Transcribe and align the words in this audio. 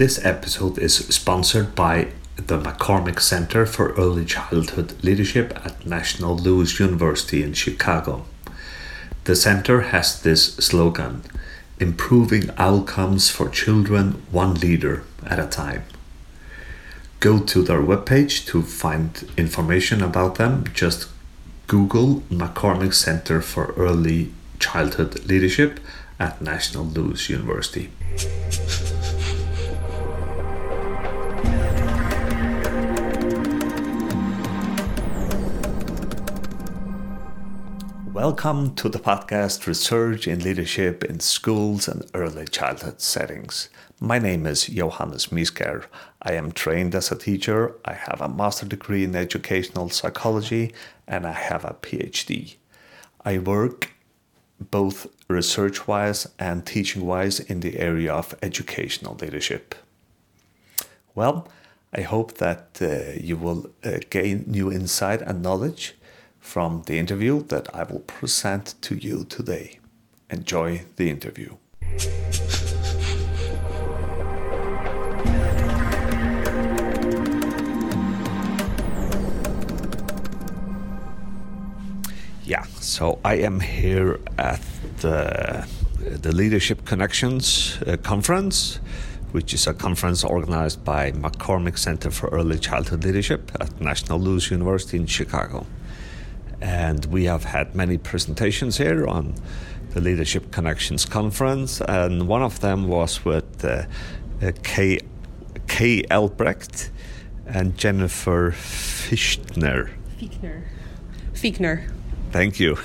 This 0.00 0.24
episode 0.24 0.78
is 0.78 0.96
sponsored 1.14 1.74
by 1.74 2.12
the 2.36 2.58
McCormick 2.58 3.20
Center 3.20 3.66
for 3.66 3.92
Early 3.92 4.24
Childhood 4.24 4.94
Leadership 5.04 5.52
at 5.62 5.84
National 5.84 6.34
Louis 6.38 6.80
University 6.80 7.42
in 7.42 7.52
Chicago. 7.52 8.24
The 9.24 9.36
center 9.36 9.82
has 9.92 10.22
this 10.22 10.54
slogan 10.54 11.20
Improving 11.78 12.48
Outcomes 12.56 13.28
for 13.28 13.50
Children 13.50 14.22
One 14.30 14.54
Leader 14.54 15.02
at 15.26 15.38
a 15.38 15.46
Time. 15.46 15.82
Go 17.20 17.38
to 17.38 17.62
their 17.62 17.82
webpage 17.82 18.46
to 18.46 18.62
find 18.62 19.30
information 19.36 20.02
about 20.02 20.36
them. 20.36 20.64
Just 20.72 21.10
Google 21.66 22.22
McCormick 22.30 22.94
Center 22.94 23.42
for 23.42 23.74
Early 23.76 24.32
Childhood 24.58 25.26
Leadership 25.26 25.78
at 26.18 26.40
National 26.40 26.86
Louis 26.86 27.28
University. 27.28 27.90
Welcome 38.30 38.76
to 38.76 38.88
the 38.88 39.00
podcast 39.00 39.66
Research 39.66 40.28
in 40.28 40.38
Leadership 40.38 41.02
in 41.02 41.18
Schools 41.18 41.88
and 41.88 42.08
Early 42.14 42.46
Childhood 42.46 43.00
Settings. 43.00 43.70
My 43.98 44.20
name 44.20 44.46
is 44.46 44.66
Johannes 44.66 45.26
Misker. 45.26 45.86
I 46.22 46.34
am 46.34 46.52
trained 46.52 46.94
as 46.94 47.10
a 47.10 47.18
teacher. 47.18 47.74
I 47.84 47.94
have 47.94 48.20
a 48.20 48.28
master 48.28 48.66
degree 48.66 49.02
in 49.02 49.16
educational 49.16 49.90
psychology 49.90 50.72
and 51.08 51.26
I 51.26 51.32
have 51.32 51.64
a 51.64 51.74
PhD. 51.82 52.54
I 53.24 53.38
work 53.38 53.94
both 54.60 55.08
research 55.26 55.88
wise 55.88 56.28
and 56.38 56.64
teaching 56.64 57.04
wise 57.04 57.40
in 57.40 57.58
the 57.58 57.80
area 57.80 58.14
of 58.14 58.36
educational 58.42 59.16
leadership. 59.16 59.74
Well, 61.16 61.48
I 61.92 62.02
hope 62.02 62.34
that 62.34 62.78
uh, 62.80 63.20
you 63.20 63.36
will 63.36 63.70
uh, 63.82 63.98
gain 64.08 64.44
new 64.46 64.70
insight 64.70 65.20
and 65.20 65.42
knowledge 65.42 65.96
from 66.40 66.82
the 66.86 66.98
interview 66.98 67.42
that 67.44 67.72
I 67.74 67.84
will 67.84 68.00
present 68.00 68.74
to 68.82 68.96
you 68.96 69.24
today. 69.24 69.78
Enjoy 70.30 70.82
the 70.96 71.10
interview. 71.10 71.56
Yeah, 82.44 82.64
so 82.80 83.20
I 83.24 83.34
am 83.34 83.60
here 83.60 84.18
at 84.36 84.60
the, 84.98 85.68
the 86.00 86.34
Leadership 86.34 86.84
Connections 86.84 87.78
uh, 87.86 87.96
conference, 87.98 88.80
which 89.30 89.54
is 89.54 89.68
a 89.68 89.74
conference 89.74 90.24
organized 90.24 90.84
by 90.84 91.12
McCormick 91.12 91.78
Center 91.78 92.10
for 92.10 92.28
Early 92.30 92.58
Childhood 92.58 93.04
Leadership 93.04 93.52
at 93.60 93.80
National 93.80 94.18
Louis 94.18 94.50
University 94.50 94.96
in 94.96 95.06
Chicago. 95.06 95.64
And 96.60 97.06
we 97.06 97.24
have 97.24 97.44
had 97.44 97.74
many 97.74 97.98
presentations 97.98 98.76
here 98.76 99.06
on 99.06 99.34
the 99.90 100.00
Leadership 100.00 100.52
Connections 100.52 101.04
Conference, 101.04 101.80
and 101.80 102.28
one 102.28 102.42
of 102.42 102.60
them 102.60 102.86
was 102.86 103.24
with 103.24 103.64
uh, 103.64 103.84
uh, 104.42 104.52
Kay, 104.62 105.00
Kay 105.66 106.04
Albrecht 106.10 106.90
and 107.46 107.76
Jennifer 107.76 108.52
Fichtner. 108.52 109.90
Fiechner. 110.18 110.62
Fiechner. 111.32 111.90
Thank 112.30 112.60
you. 112.60 112.78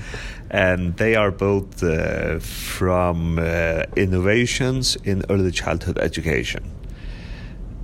and 0.50 0.96
they 0.96 1.14
are 1.14 1.30
both 1.30 1.82
uh, 1.82 2.40
from 2.40 3.38
uh, 3.38 3.82
Innovations 3.96 4.96
in 5.04 5.22
Early 5.30 5.52
Childhood 5.52 5.98
Education. 5.98 6.72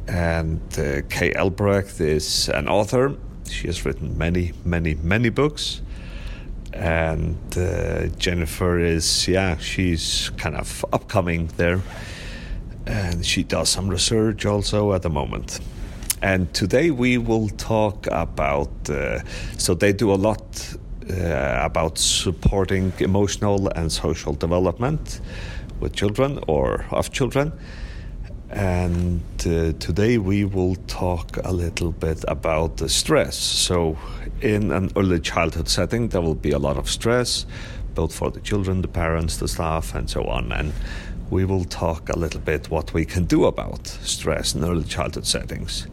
And 0.09 0.61
uh, 0.79 1.03
Kay 1.09 1.33
Albrecht 1.35 2.01
is 2.01 2.49
an 2.49 2.69
author 2.69 3.17
she 3.49 3.67
has 3.67 3.85
written 3.85 4.17
many, 4.19 4.53
many, 4.65 4.95
many 4.95 5.29
books. 5.29 5.81
And 6.73 7.39
uh, 7.57 8.07
Jennifer 8.19 8.81
is, 8.81 9.29
yeah, 9.29 9.57
she's 9.59 10.31
kind 10.37 10.57
of 10.57 10.85
upcoming 10.93 11.49
there. 11.57 11.81
And 12.87 13.25
she 13.25 13.45
does 13.45 13.69
some 13.69 13.89
research 13.89 14.45
also 14.45 14.93
at 14.93 15.03
the 15.03 15.11
moment. 15.11 15.61
And 16.21 16.53
today 16.55 16.91
we 16.91 17.19
will 17.19 17.49
talk 17.49 18.07
about, 18.11 18.71
uh, 18.89 19.21
so 19.59 19.75
they 19.75 19.93
do 19.93 20.13
a 20.13 20.17
lot 20.17 20.43
uh, 21.11 21.61
about 21.63 21.99
supporting 21.99 22.93
emotional 22.99 23.69
and 23.77 23.93
social 23.93 24.33
development 24.33 25.21
with 25.81 25.93
children 25.93 26.41
or 26.49 26.87
of 26.91 27.13
children. 27.13 27.53
And 28.55 29.21
uh, 29.41 29.73
today 29.81 30.17
we 30.17 30.45
will 30.45 30.77
talk 30.87 31.39
a 31.43 31.53
little 31.53 31.91
bit 31.91 32.25
about 32.29 32.77
the 32.77 32.89
stress. 32.89 33.37
So, 33.37 33.99
in 34.41 34.71
an 34.71 34.93
early 34.95 35.19
childhood 35.19 35.69
setting, 35.69 36.11
there 36.11 36.21
will 36.21 36.37
be 36.37 36.53
a 36.53 36.59
lot 36.61 36.77
of 36.77 36.89
stress, 36.89 37.47
both 37.97 38.15
for 38.15 38.31
the 38.31 38.39
children, 38.39 38.81
the 38.81 38.87
parents, 38.87 39.39
the 39.39 39.49
staff, 39.49 39.93
and 39.97 40.09
so 40.09 40.27
on. 40.27 40.53
And 40.53 40.73
we 41.31 41.45
will 41.45 41.65
talk 41.65 42.09
a 42.11 42.17
little 42.17 42.39
bit 42.39 42.71
what 42.71 42.95
we 42.95 43.05
can 43.05 43.25
do 43.25 43.47
about 43.47 43.89
stress 43.89 44.55
in 44.55 44.63
early 44.63 44.85
childhood 44.85 45.27
settings. 45.27 45.89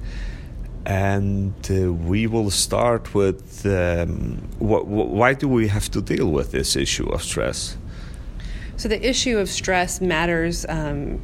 And 0.85 1.55
uh, 1.67 1.91
we 1.91 2.27
will 2.27 2.51
start 2.51 3.15
with 3.15 3.65
um, 3.65 4.37
wh- 4.59 4.85
wh- 4.85 5.11
why 5.11 5.33
do 5.33 5.47
we 5.47 5.67
have 5.67 5.89
to 5.91 6.01
deal 6.01 6.29
with 6.29 6.51
this 6.51 6.75
issue 6.75 7.09
of 7.09 7.23
stress? 7.23 7.75
So, 8.77 8.87
the 8.87 9.03
issue 9.03 9.39
of 9.39 9.49
stress 9.49 9.99
matters. 9.99 10.63
Um 10.69 11.19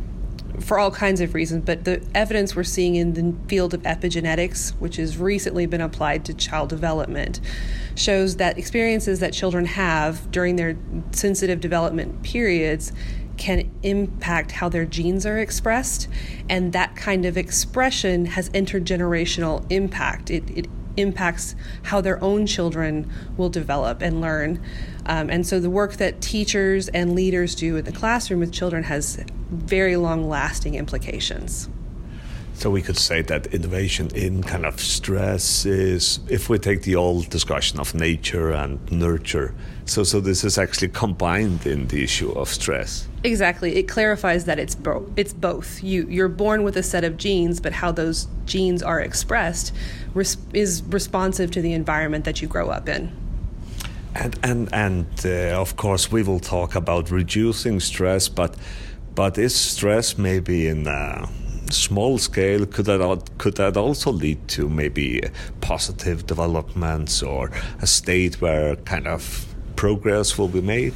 for 0.59 0.79
all 0.79 0.91
kinds 0.91 1.21
of 1.21 1.33
reasons, 1.33 1.63
but 1.65 1.85
the 1.85 2.01
evidence 2.15 2.55
we're 2.55 2.63
seeing 2.63 2.95
in 2.95 3.13
the 3.13 3.35
field 3.47 3.73
of 3.73 3.81
epigenetics, 3.83 4.71
which 4.79 4.95
has 4.95 5.17
recently 5.17 5.65
been 5.65 5.81
applied 5.81 6.25
to 6.25 6.33
child 6.33 6.69
development, 6.69 7.39
shows 7.95 8.37
that 8.37 8.57
experiences 8.57 9.19
that 9.19 9.33
children 9.33 9.65
have 9.65 10.29
during 10.31 10.55
their 10.55 10.77
sensitive 11.11 11.59
development 11.59 12.23
periods 12.23 12.91
can 13.37 13.69
impact 13.83 14.53
how 14.53 14.67
their 14.67 14.85
genes 14.85 15.25
are 15.25 15.37
expressed, 15.37 16.07
and 16.49 16.73
that 16.73 16.95
kind 16.95 17.25
of 17.25 17.37
expression 17.37 18.25
has 18.25 18.49
intergenerational 18.49 19.65
impact. 19.71 20.31
It, 20.31 20.49
it 20.49 20.67
impacts 20.97 21.55
how 21.83 22.01
their 22.01 22.21
own 22.23 22.47
children 22.47 23.09
will 23.37 23.49
develop 23.49 24.01
and 24.01 24.19
learn. 24.19 24.59
Um, 25.07 25.29
and 25.29 25.47
so 25.47 25.59
the 25.59 25.69
work 25.69 25.93
that 25.93 26.21
teachers 26.21 26.89
and 26.89 27.15
leaders 27.15 27.55
do 27.55 27.77
in 27.77 27.85
the 27.85 27.91
classroom 27.91 28.41
with 28.41 28.51
children 28.51 28.83
has 28.83 29.23
very 29.49 29.95
long 29.95 30.27
lasting 30.27 30.75
implications. 30.75 31.69
So 32.55 32.71
we 32.71 32.81
could 32.81 32.97
say 32.97 33.21
that 33.21 33.53
innovation 33.53 34.09
in 34.15 34.41
kind 34.41 34.65
of 34.65 34.81
stress 34.81 35.63
is, 35.63 36.19
if 36.27 36.49
we 36.49 36.57
take 36.57 36.81
the 36.81 36.95
old 36.95 37.29
discussion 37.29 37.79
of 37.79 37.93
nature 37.93 38.51
and 38.51 38.79
nurture, 38.91 39.53
so 39.85 40.03
so 40.03 40.19
this 40.19 40.43
is 40.43 40.57
actually 40.57 40.87
combined 40.87 41.67
in 41.67 41.87
the 41.87 42.03
issue 42.03 42.31
of 42.31 42.49
stress. 42.49 43.07
Exactly, 43.23 43.75
it 43.75 43.87
clarifies 43.87 44.45
that 44.45 44.57
it's 44.57 44.73
bo- 44.73 45.07
it's 45.15 45.33
both. 45.33 45.83
You 45.83 46.07
you're 46.09 46.27
born 46.27 46.63
with 46.63 46.75
a 46.75 46.83
set 46.83 47.03
of 47.03 47.15
genes, 47.15 47.59
but 47.59 47.73
how 47.73 47.91
those 47.91 48.27
genes 48.45 48.81
are 48.81 48.99
expressed 48.99 49.71
res- 50.15 50.37
is 50.51 50.81
responsive 50.89 51.51
to 51.51 51.61
the 51.61 51.73
environment 51.73 52.25
that 52.25 52.41
you 52.41 52.47
grow 52.47 52.69
up 52.69 52.89
in. 52.89 53.15
And 54.15 54.39
and 54.43 54.73
and 54.73 55.07
uh, 55.25 55.61
of 55.61 55.75
course 55.75 56.11
we 56.11 56.23
will 56.23 56.39
talk 56.39 56.75
about 56.75 57.11
reducing 57.11 57.79
stress, 57.79 58.29
but 58.29 58.55
but 59.15 59.37
is 59.37 59.55
stress 59.55 60.17
maybe 60.17 60.67
in 60.67 60.87
a 60.87 61.27
small 61.71 62.17
scale 62.17 62.65
could 62.65 62.85
that 62.85 63.29
could 63.37 63.55
that 63.55 63.77
also 63.77 64.11
lead 64.11 64.47
to 64.47 64.69
maybe 64.69 65.21
positive 65.61 66.25
developments 66.25 67.21
or 67.21 67.51
a 67.81 67.87
state 67.87 68.41
where 68.41 68.75
kind 68.77 69.07
of 69.07 69.45
progress 69.75 70.37
will 70.37 70.47
be 70.47 70.61
made? 70.61 70.93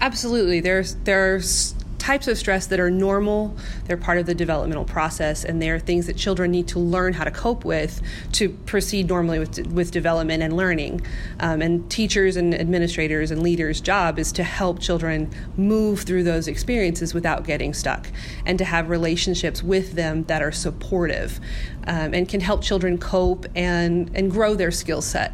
Absolutely. 0.00 0.60
There's 0.60 0.94
there's 1.04 1.74
types 2.00 2.26
of 2.26 2.36
stress 2.36 2.66
that 2.66 2.80
are 2.80 2.90
normal, 2.90 3.54
they're 3.84 3.96
part 3.96 4.18
of 4.18 4.26
the 4.26 4.34
developmental 4.34 4.84
process, 4.84 5.44
and 5.44 5.60
they're 5.62 5.78
things 5.78 6.06
that 6.06 6.16
children 6.16 6.50
need 6.50 6.66
to 6.68 6.78
learn 6.78 7.12
how 7.12 7.24
to 7.24 7.30
cope 7.30 7.64
with 7.64 8.00
to 8.32 8.48
proceed 8.48 9.08
normally 9.08 9.38
with, 9.38 9.66
with 9.68 9.90
development 9.90 10.42
and 10.42 10.56
learning. 10.56 11.00
Um, 11.38 11.62
and 11.62 11.88
teachers 11.90 12.36
and 12.36 12.54
administrators 12.54 13.30
and 13.30 13.42
leaders' 13.42 13.80
job 13.80 14.18
is 14.18 14.32
to 14.32 14.42
help 14.42 14.80
children 14.80 15.30
move 15.56 16.00
through 16.00 16.24
those 16.24 16.48
experiences 16.48 17.14
without 17.14 17.44
getting 17.44 17.74
stuck 17.74 18.08
and 18.46 18.58
to 18.58 18.64
have 18.64 18.88
relationships 18.88 19.62
with 19.62 19.92
them 19.92 20.24
that 20.24 20.42
are 20.42 20.52
supportive 20.52 21.38
um, 21.86 22.14
and 22.14 22.28
can 22.28 22.40
help 22.40 22.62
children 22.62 22.98
cope 22.98 23.46
and, 23.54 24.10
and 24.14 24.30
grow 24.30 24.54
their 24.54 24.70
skill 24.70 25.02
set. 25.02 25.32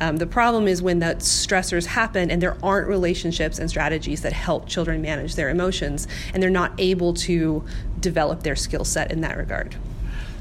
Um, 0.00 0.16
the 0.16 0.26
problem 0.26 0.66
is 0.66 0.82
when 0.82 0.98
that 0.98 1.18
stressors 1.18 1.86
happen 1.86 2.30
and 2.30 2.42
there 2.42 2.56
aren't 2.62 2.88
relationships 2.88 3.58
and 3.58 3.70
strategies 3.70 4.22
that 4.22 4.32
help 4.32 4.68
children 4.68 5.00
manage 5.00 5.36
their 5.36 5.48
emotions, 5.48 6.08
and 6.34 6.42
they're 6.42 6.50
not 6.50 6.72
able 6.78 7.14
to 7.14 7.64
develop 8.00 8.42
their 8.42 8.56
skill 8.56 8.84
set 8.84 9.12
in 9.12 9.20
that 9.20 9.36
regard. 9.36 9.76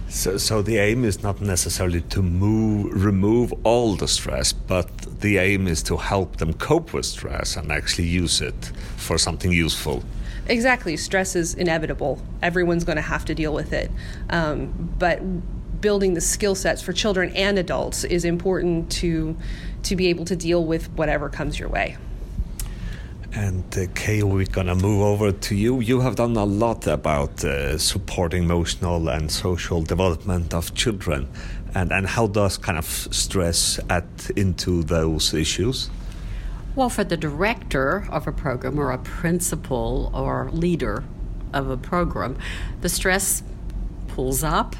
So, 0.09 0.38
so 0.38 0.62
the 0.62 0.77
aim 0.77 1.06
is 1.06 1.24
not 1.24 1.39
necessarily 1.39 2.01
to 2.01 2.21
move, 2.21 3.06
remove 3.06 3.53
all 3.63 3.95
the 3.95 4.07
stress, 4.07 4.51
but 4.51 4.89
the 5.21 5.38
aim 5.38 5.68
is 5.68 5.81
to 5.83 5.95
help 5.95 6.38
them 6.38 6.53
cope 6.53 6.92
with 6.92 7.06
stress 7.06 7.56
and 7.56 7.71
actually 7.71 8.07
use 8.07 8.42
it 8.42 8.71
for 8.98 9.18
something 9.18 9.51
useful. 9.53 10.03
Exactly. 10.47 10.97
Stress 10.97 11.35
is 11.35 11.53
inevitable. 11.53 12.21
Everyone's 12.41 12.83
going 12.83 12.97
to 12.97 13.01
have 13.01 13.25
to 13.25 13.35
deal 13.35 13.53
with 13.53 13.73
it. 13.73 13.91
Um, 14.29 14.93
but 14.97 15.21
building 15.81 16.13
the 16.13 16.21
skill 16.21 16.55
sets 16.55 16.81
for 16.81 16.93
children 16.93 17.31
and 17.35 17.57
adults 17.57 18.03
is 18.03 18.23
important 18.23 18.91
to 18.91 19.35
to 19.83 19.95
be 19.95 20.07
able 20.07 20.25
to 20.25 20.35
deal 20.35 20.63
with 20.63 20.91
whatever 20.91 21.27
comes 21.27 21.59
your 21.59 21.67
way. 21.67 21.97
And 23.33 23.65
uh, 23.77 23.85
Kay, 23.95 24.23
we're 24.23 24.45
gonna 24.45 24.75
move 24.75 25.01
over 25.01 25.31
to 25.31 25.55
you. 25.55 25.79
You 25.79 26.01
have 26.01 26.15
done 26.17 26.35
a 26.35 26.45
lot 26.45 26.85
about 26.85 27.43
uh, 27.43 27.77
supporting 27.77 28.43
emotional 28.43 29.09
and 29.09 29.31
social 29.31 29.81
development 29.81 30.53
of 30.53 30.73
children, 30.75 31.29
and 31.73 31.91
and 31.91 32.05
how 32.05 32.27
does 32.27 32.57
kind 32.57 32.77
of 32.77 32.85
stress 32.85 33.79
add 33.89 34.09
into 34.35 34.83
those 34.83 35.33
issues? 35.33 35.89
Well, 36.73 36.89
for 36.89 37.03
the 37.03 37.18
director 37.18 38.07
of 38.09 38.27
a 38.27 38.31
program 38.31 38.79
or 38.79 38.91
a 38.91 38.97
principal 38.97 40.09
or 40.13 40.50
leader 40.51 41.03
of 41.53 41.69
a 41.69 41.75
program, 41.75 42.38
the 42.79 42.88
stress 42.88 43.44
pulls 44.07 44.41
up 44.41 44.75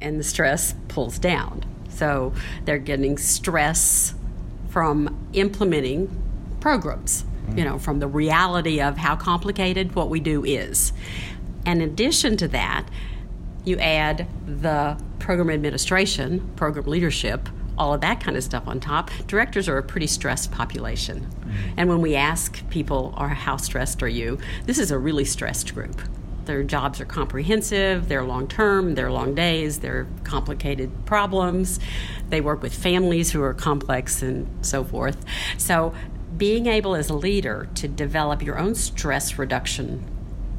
and 0.00 0.18
the 0.18 0.24
stress 0.24 0.74
pulls 0.88 1.18
down. 1.18 1.62
So 1.90 2.32
they're 2.64 2.78
getting 2.78 3.18
stress 3.18 4.14
from 4.70 5.28
implementing 5.34 6.22
programs, 6.60 7.24
you 7.54 7.64
know, 7.64 7.78
from 7.78 7.98
the 8.00 8.08
reality 8.08 8.80
of 8.80 8.96
how 8.96 9.14
complicated 9.16 9.94
what 9.94 10.08
we 10.08 10.20
do 10.20 10.44
is. 10.44 10.92
And 11.66 11.82
in 11.82 11.90
addition 11.90 12.36
to 12.38 12.48
that, 12.48 12.88
you 13.64 13.78
add 13.78 14.26
the 14.46 14.96
program 15.18 15.50
administration, 15.50 16.50
program 16.56 16.86
leadership, 16.86 17.48
all 17.78 17.94
of 17.94 18.00
that 18.00 18.20
kind 18.20 18.36
of 18.36 18.44
stuff 18.44 18.66
on 18.66 18.80
top. 18.80 19.10
Directors 19.26 19.68
are 19.68 19.78
a 19.78 19.82
pretty 19.82 20.06
stressed 20.06 20.50
population. 20.50 21.20
Mm-hmm. 21.20 21.74
And 21.76 21.88
when 21.88 22.00
we 22.00 22.14
ask 22.16 22.68
people, 22.70 23.14
or 23.18 23.28
how 23.28 23.56
stressed 23.56 24.02
are 24.02 24.08
you? 24.08 24.38
This 24.64 24.78
is 24.78 24.90
a 24.90 24.98
really 24.98 25.24
stressed 25.24 25.74
group. 25.74 26.00
Their 26.46 26.62
jobs 26.62 27.00
are 27.00 27.04
comprehensive, 27.04 28.08
they're 28.08 28.22
long 28.22 28.46
term, 28.46 28.94
they're 28.94 29.10
long 29.10 29.34
days, 29.34 29.80
they're 29.80 30.06
complicated 30.22 30.90
problems. 31.04 31.80
They 32.28 32.40
work 32.40 32.62
with 32.62 32.72
families 32.72 33.32
who 33.32 33.42
are 33.42 33.52
complex 33.52 34.22
and 34.22 34.64
so 34.64 34.84
forth. 34.84 35.24
So, 35.58 35.92
being 36.36 36.66
able 36.66 36.94
as 36.94 37.08
a 37.08 37.14
leader 37.14 37.66
to 37.76 37.88
develop 37.88 38.42
your 38.42 38.58
own 38.58 38.74
stress 38.74 39.38
reduction 39.38 40.04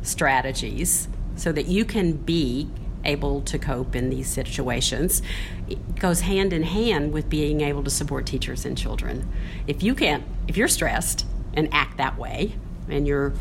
strategies 0.02 1.08
so 1.36 1.52
that 1.52 1.68
you 1.68 1.86
can 1.86 2.14
be 2.14 2.70
able 3.08 3.42
to 3.42 3.58
cope 3.58 3.96
in 3.96 4.10
these 4.10 4.28
situations 4.28 5.22
it 5.70 5.96
goes 5.96 6.22
hand 6.22 6.54
in 6.54 6.64
hand 6.64 7.12
with 7.12 7.30
being 7.30 7.62
able 7.62 7.84
to 7.84 7.90
support 7.90 8.26
teachers 8.26 8.66
and 8.66 8.78
children. 8.78 9.30
If 9.68 9.84
you 9.84 9.96
can't, 9.96 10.24
if 10.48 10.56
you're 10.56 10.68
stressed 10.68 11.26
and 11.54 11.68
act 11.74 11.98
that 11.98 12.18
way, 12.18 12.54
and 12.90 13.08
you're 13.08 13.34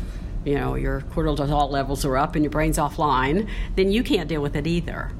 you 0.45 0.55
know, 0.55 0.75
your 0.75 1.01
cortisol 1.01 1.69
levels 1.69 2.05
are 2.05 2.15
up 2.15 2.35
and 2.35 2.43
your 2.43 2.51
brain's 2.51 2.77
offline, 2.77 3.49
then 3.75 3.91
you 3.91 4.01
can't 4.01 4.29
deal 4.29 4.41
with 4.41 4.55
it 4.55 4.65
either. 4.65 5.11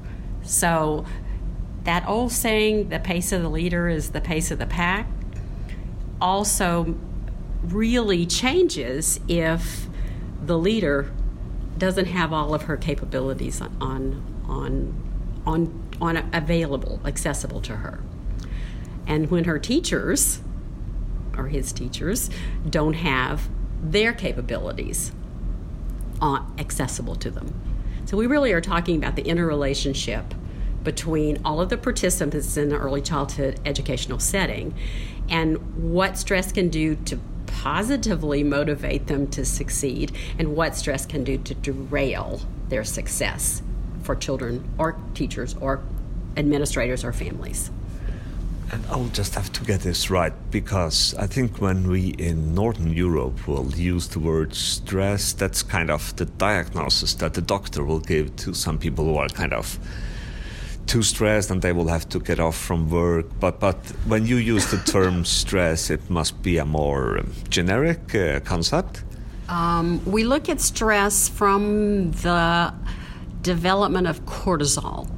So, 0.42 1.04
that 1.84 2.06
old 2.08 2.32
saying, 2.32 2.88
the 2.88 2.98
pace 2.98 3.30
of 3.32 3.42
the 3.42 3.50
leader 3.50 3.88
is 3.88 4.12
the 4.12 4.22
pace 4.22 4.50
of 4.50 4.58
the 4.58 4.66
pack, 4.66 5.06
also 6.18 6.96
really 7.62 8.24
changes 8.24 9.20
if 9.28 9.86
the 10.42 10.56
leader 10.56 11.12
doesn't 11.76 12.06
have 12.06 12.32
all 12.32 12.54
of 12.54 12.62
her 12.62 12.78
capabilities 12.78 13.60
on 13.60 13.76
on 13.80 14.37
on 14.48 14.94
on 15.46 15.88
on 16.00 16.16
available 16.32 17.00
accessible 17.04 17.60
to 17.60 17.76
her 17.76 18.00
and 19.06 19.30
when 19.30 19.44
her 19.44 19.58
teachers 19.58 20.40
or 21.36 21.48
his 21.48 21.72
teachers 21.72 22.28
don't 22.68 22.94
have 22.94 23.48
their 23.82 24.12
capabilities 24.12 25.12
on, 26.20 26.52
accessible 26.58 27.14
to 27.16 27.30
them. 27.30 27.54
So 28.04 28.16
we 28.16 28.26
really 28.26 28.52
are 28.52 28.60
talking 28.60 28.96
about 28.96 29.16
the 29.16 29.22
interrelationship 29.22 30.34
between 30.82 31.40
all 31.44 31.60
of 31.60 31.68
the 31.68 31.76
participants 31.76 32.56
in 32.56 32.68
the 32.68 32.76
early 32.76 33.02
childhood 33.02 33.60
educational 33.64 34.18
setting 34.18 34.74
and 35.28 35.92
what 35.92 36.16
stress 36.16 36.52
can 36.52 36.68
do 36.68 36.96
to 36.96 37.18
positively 37.46 38.42
motivate 38.42 39.06
them 39.06 39.26
to 39.26 39.44
succeed 39.44 40.12
and 40.38 40.56
what 40.56 40.76
stress 40.76 41.04
can 41.04 41.24
do 41.24 41.36
to 41.38 41.54
derail 41.54 42.40
their 42.68 42.84
success 42.84 43.62
for 44.08 44.16
children 44.16 44.64
or 44.78 44.96
teachers 45.12 45.54
or 45.60 45.82
administrators 46.38 47.04
or 47.04 47.12
families. 47.12 47.70
And 48.72 48.80
I'll 48.90 49.12
just 49.12 49.34
have 49.34 49.52
to 49.52 49.62
get 49.64 49.80
this 49.80 50.08
right 50.08 50.32
because 50.50 51.14
I 51.24 51.26
think 51.26 51.60
when 51.60 51.88
we 51.92 52.14
in 52.28 52.54
Northern 52.54 52.92
Europe 53.06 53.46
will 53.46 53.70
use 53.74 54.08
the 54.08 54.18
word 54.18 54.54
stress, 54.54 55.34
that's 55.34 55.62
kind 55.62 55.90
of 55.90 56.16
the 56.16 56.24
diagnosis 56.24 57.12
that 57.20 57.34
the 57.34 57.42
doctor 57.42 57.84
will 57.84 58.00
give 58.00 58.34
to 58.44 58.54
some 58.54 58.78
people 58.78 59.04
who 59.04 59.16
are 59.16 59.28
kind 59.28 59.52
of 59.52 59.78
too 60.86 61.02
stressed 61.02 61.50
and 61.50 61.60
they 61.60 61.72
will 61.72 61.88
have 61.88 62.08
to 62.08 62.18
get 62.18 62.40
off 62.40 62.56
from 62.56 62.88
work. 62.88 63.26
But 63.40 63.60
but 63.60 63.76
when 64.06 64.26
you 64.26 64.36
use 64.36 64.70
the 64.70 64.80
term 64.92 65.24
stress, 65.40 65.90
it 65.90 66.02
must 66.08 66.34
be 66.42 66.56
a 66.58 66.64
more 66.64 67.20
generic 67.50 68.14
uh, 68.14 68.40
concept. 68.40 69.04
Um, 69.48 70.02
we 70.04 70.24
look 70.24 70.48
at 70.48 70.60
stress 70.60 71.28
from 71.28 72.12
the 72.12 72.72
development 73.48 74.06
of 74.06 74.26
cortisol, 74.26 75.08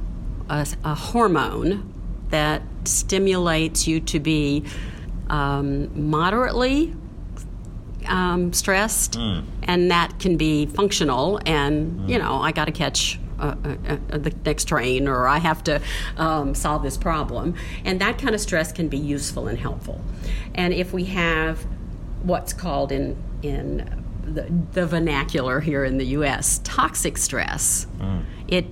a, 0.49 0.65
a 0.85 0.95
hormone 0.95 1.93
that 2.29 2.61
stimulates 2.85 3.87
you 3.87 3.99
to 3.99 4.21
be 4.21 4.63
um, 5.29 6.09
moderately 6.09 6.95
um, 8.07 8.53
stressed, 8.53 9.19
mm. 9.19 9.43
and 9.63 9.91
that 9.91 10.17
can 10.17 10.37
be 10.37 10.65
functional. 10.65 11.41
And 11.45 11.99
mm. 11.99 12.09
you 12.09 12.17
know, 12.17 12.41
I 12.41 12.53
got 12.53 12.65
to 12.65 12.71
catch 12.71 13.19
uh, 13.37 13.55
uh, 13.65 13.97
uh, 14.11 14.17
the 14.17 14.33
next 14.45 14.65
train, 14.69 15.09
or 15.09 15.27
I 15.27 15.39
have 15.39 15.61
to 15.65 15.81
um, 16.15 16.55
solve 16.55 16.83
this 16.83 16.95
problem, 16.95 17.55
and 17.83 17.99
that 17.99 18.17
kind 18.17 18.33
of 18.33 18.39
stress 18.39 18.71
can 18.71 18.87
be 18.87 18.97
useful 18.97 19.49
and 19.49 19.59
helpful. 19.59 19.99
And 20.55 20.73
if 20.73 20.93
we 20.93 21.03
have 21.05 21.65
what's 22.23 22.53
called 22.53 22.93
in 22.93 23.17
in 23.41 24.00
the, 24.23 24.51
the 24.73 24.85
vernacular 24.85 25.59
here 25.59 25.83
in 25.83 25.97
the 25.97 26.05
U.S. 26.07 26.59
toxic 26.63 27.17
stress, 27.17 27.87
mm. 27.97 28.23
it 28.47 28.65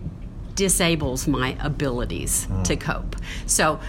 disables 0.56 1.28
my 1.28 1.57
abilities 1.60 2.48
mm. 2.48 2.63
to 2.66 2.75
cope. 2.75 3.16
So 3.46 3.80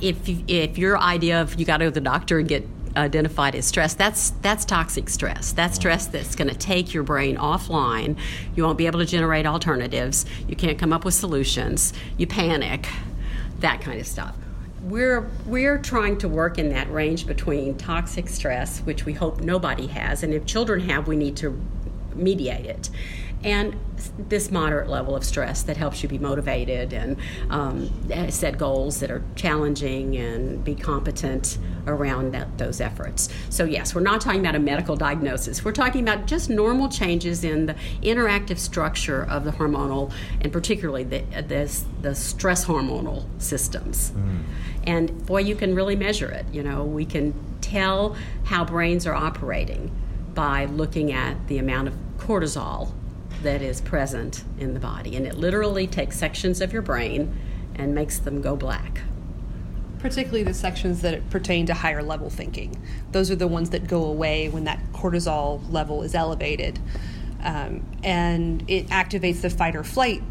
if 0.00 0.28
you, 0.28 0.44
if 0.48 0.76
your 0.76 0.98
idea 0.98 1.40
of 1.40 1.58
you 1.58 1.64
got 1.64 1.78
to 1.78 1.84
go 1.84 1.90
to 1.90 1.94
the 1.94 2.00
doctor 2.00 2.38
and 2.38 2.48
get 2.48 2.66
identified 2.96 3.54
as 3.54 3.66
stress 3.66 3.92
that's 3.92 4.30
that's 4.40 4.64
toxic 4.64 5.08
stress 5.10 5.52
that's 5.52 5.74
mm. 5.74 5.80
stress 5.80 6.06
that's 6.06 6.34
going 6.34 6.48
to 6.48 6.56
take 6.56 6.94
your 6.94 7.02
brain 7.02 7.36
offline 7.36 8.18
you 8.54 8.62
won't 8.62 8.78
be 8.78 8.86
able 8.86 8.98
to 8.98 9.04
generate 9.04 9.46
alternatives 9.46 10.24
you 10.48 10.56
can't 10.56 10.78
come 10.78 10.92
up 10.92 11.04
with 11.04 11.12
solutions 11.12 11.92
you 12.16 12.26
panic 12.26 12.88
that 13.58 13.80
kind 13.82 14.00
of 14.00 14.06
stuff 14.06 14.34
we're 14.86 15.28
we're 15.46 15.78
trying 15.78 16.16
to 16.16 16.28
work 16.28 16.58
in 16.58 16.68
that 16.68 16.90
range 16.92 17.26
between 17.26 17.76
toxic 17.76 18.28
stress 18.28 18.78
which 18.80 19.04
we 19.04 19.12
hope 19.12 19.40
nobody 19.40 19.88
has 19.88 20.22
and 20.22 20.32
if 20.32 20.46
children 20.46 20.80
have 20.80 21.08
we 21.08 21.16
need 21.16 21.36
to 21.36 21.60
mediate 22.14 22.64
it 22.64 22.88
and 23.44 23.78
this 24.18 24.50
moderate 24.50 24.88
level 24.88 25.14
of 25.14 25.24
stress 25.24 25.62
that 25.62 25.76
helps 25.76 26.02
you 26.02 26.08
be 26.08 26.18
motivated 26.18 26.92
and 26.92 27.16
um, 27.50 27.90
set 28.30 28.58
goals 28.58 29.00
that 29.00 29.10
are 29.10 29.22
challenging 29.34 30.16
and 30.16 30.64
be 30.64 30.74
competent 30.74 31.58
around 31.86 32.32
that, 32.32 32.58
those 32.58 32.80
efforts. 32.80 33.28
So, 33.48 33.64
yes, 33.64 33.94
we're 33.94 34.00
not 34.00 34.20
talking 34.20 34.40
about 34.40 34.54
a 34.54 34.58
medical 34.58 34.96
diagnosis. 34.96 35.64
We're 35.64 35.72
talking 35.72 36.02
about 36.02 36.26
just 36.26 36.50
normal 36.50 36.88
changes 36.88 37.44
in 37.44 37.66
the 37.66 37.74
interactive 38.02 38.58
structure 38.58 39.24
of 39.24 39.44
the 39.44 39.52
hormonal 39.52 40.12
and 40.40 40.52
particularly 40.52 41.04
the, 41.04 41.20
the, 41.46 41.82
the 42.02 42.14
stress 42.14 42.64
hormonal 42.64 43.26
systems. 43.40 44.10
Mm. 44.10 44.42
And 44.84 45.26
boy, 45.26 45.40
you 45.40 45.56
can 45.56 45.74
really 45.74 45.96
measure 45.96 46.30
it. 46.30 46.46
You 46.52 46.62
know, 46.62 46.84
we 46.84 47.04
can 47.04 47.34
tell 47.60 48.16
how 48.44 48.64
brains 48.64 49.06
are 49.06 49.14
operating 49.14 49.90
by 50.34 50.66
looking 50.66 51.12
at 51.12 51.48
the 51.48 51.58
amount 51.58 51.88
of 51.88 51.94
cortisol 52.18 52.92
that 53.46 53.62
is 53.62 53.80
present 53.80 54.42
in 54.58 54.74
the 54.74 54.80
body. 54.80 55.14
And 55.14 55.24
it 55.24 55.38
literally 55.38 55.86
takes 55.86 56.18
sections 56.18 56.60
of 56.60 56.72
your 56.72 56.82
brain 56.82 57.32
and 57.76 57.94
makes 57.94 58.18
them 58.18 58.42
go 58.42 58.56
black. 58.56 59.02
Particularly 60.00 60.42
the 60.42 60.52
sections 60.52 61.00
that 61.02 61.30
pertain 61.30 61.64
to 61.66 61.74
higher 61.74 62.02
level 62.02 62.28
thinking. 62.28 62.76
Those 63.12 63.30
are 63.30 63.36
the 63.36 63.46
ones 63.46 63.70
that 63.70 63.86
go 63.86 64.04
away 64.04 64.48
when 64.48 64.64
that 64.64 64.80
cortisol 64.92 65.62
level 65.70 66.02
is 66.02 66.12
elevated. 66.16 66.80
Um, 67.44 67.86
and 68.02 68.68
it 68.68 68.88
activates 68.88 69.42
the 69.42 69.50
fight 69.50 69.76
or 69.76 69.84
flight 69.84 70.24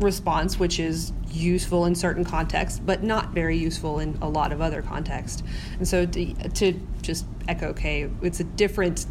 response, 0.00 0.58
which 0.58 0.80
is 0.80 1.12
useful 1.30 1.84
in 1.84 1.94
certain 1.94 2.24
contexts, 2.24 2.78
but 2.78 3.02
not 3.02 3.32
very 3.32 3.58
useful 3.58 3.98
in 3.98 4.16
a 4.22 4.28
lot 4.30 4.50
of 4.50 4.62
other 4.62 4.80
contexts. 4.80 5.42
And 5.78 5.86
so, 5.86 6.06
to, 6.06 6.34
to 6.48 6.80
just 7.02 7.26
echo 7.48 7.74
Kay, 7.74 8.08
it's 8.22 8.40
a 8.40 8.44
different 8.44 9.04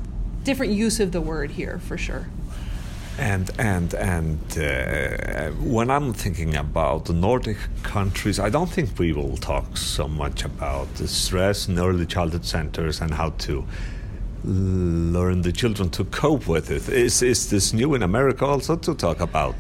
different 0.44 0.74
use 0.74 1.00
of 1.00 1.12
the 1.12 1.22
word 1.22 1.52
here 1.52 1.80
for 1.80 1.98
sure. 1.98 2.28
And 3.18 3.50
and 3.58 3.94
and 3.94 4.58
uh, 4.58 5.52
when 5.52 5.90
I'm 5.90 6.14
thinking 6.14 6.56
about 6.58 7.06
the 7.06 7.14
Nordic 7.14 7.58
countries, 7.82 8.40
I 8.40 8.50
don't 8.50 8.70
think 8.70 9.00
we 9.00 9.14
will 9.14 9.38
talk 9.38 9.78
so 9.78 10.08
much 10.08 10.44
about 10.44 10.94
the 10.96 11.08
stress 11.08 11.70
in 11.70 11.80
early 11.80 12.06
childhood 12.06 12.46
centers 12.46 13.00
and 13.00 13.14
how 13.14 13.30
to 13.30 13.66
learn 14.46 15.42
the 15.42 15.52
children 15.52 15.90
to 15.90 16.04
cope 16.06 16.48
with 16.48 16.72
it? 16.72 16.88
Is, 16.90 17.22
is 17.22 17.50
this 17.50 17.74
new 17.74 17.96
in 17.96 18.04
America 18.04 18.46
also 18.46 18.76
to 18.76 18.94
talk 18.94 19.20
about? 19.20 19.56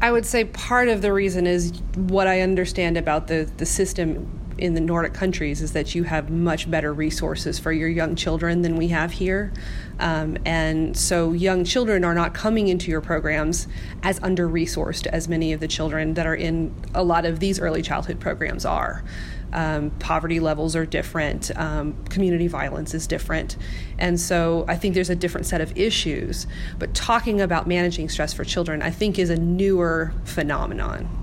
I 0.00 0.12
would 0.12 0.26
say 0.26 0.44
part 0.44 0.88
of 0.88 1.02
the 1.02 1.12
reason 1.12 1.46
is 1.46 1.72
what 1.96 2.28
I 2.28 2.42
understand 2.42 2.96
about 2.96 3.26
the, 3.26 3.50
the 3.56 3.66
system 3.66 4.28
in 4.58 4.74
the 4.74 4.80
Nordic 4.80 5.14
countries 5.14 5.62
is 5.62 5.72
that 5.72 5.94
you 5.94 6.04
have 6.04 6.30
much 6.30 6.70
better 6.70 6.92
resources 6.92 7.58
for 7.58 7.72
your 7.72 7.88
young 7.88 8.16
children 8.16 8.62
than 8.62 8.76
we 8.76 8.88
have 8.88 9.12
here. 9.12 9.52
Um, 10.00 10.36
and 10.44 10.96
so 10.96 11.32
young 11.32 11.64
children 11.64 12.04
are 12.04 12.14
not 12.14 12.34
coming 12.34 12.68
into 12.68 12.90
your 12.90 13.00
programs 13.00 13.66
as 14.02 14.20
under 14.22 14.48
resourced 14.48 15.06
as 15.06 15.28
many 15.28 15.52
of 15.52 15.60
the 15.60 15.68
children 15.68 16.14
that 16.14 16.26
are 16.26 16.34
in 16.34 16.74
a 16.94 17.02
lot 17.02 17.24
of 17.24 17.40
these 17.40 17.60
early 17.60 17.82
childhood 17.82 18.20
programs 18.20 18.64
are. 18.64 19.04
Um, 19.52 19.90
poverty 19.98 20.40
levels 20.40 20.76
are 20.76 20.84
different, 20.84 21.50
um, 21.56 21.94
community 22.10 22.48
violence 22.48 22.92
is 22.92 23.06
different. 23.06 23.56
And 23.98 24.20
so 24.20 24.66
I 24.68 24.76
think 24.76 24.94
there's 24.94 25.08
a 25.08 25.16
different 25.16 25.46
set 25.46 25.62
of 25.62 25.76
issues. 25.76 26.46
But 26.78 26.94
talking 26.94 27.40
about 27.40 27.66
managing 27.66 28.10
stress 28.10 28.34
for 28.34 28.44
children, 28.44 28.82
I 28.82 28.90
think, 28.90 29.18
is 29.18 29.30
a 29.30 29.36
newer 29.36 30.12
phenomenon. 30.24 31.17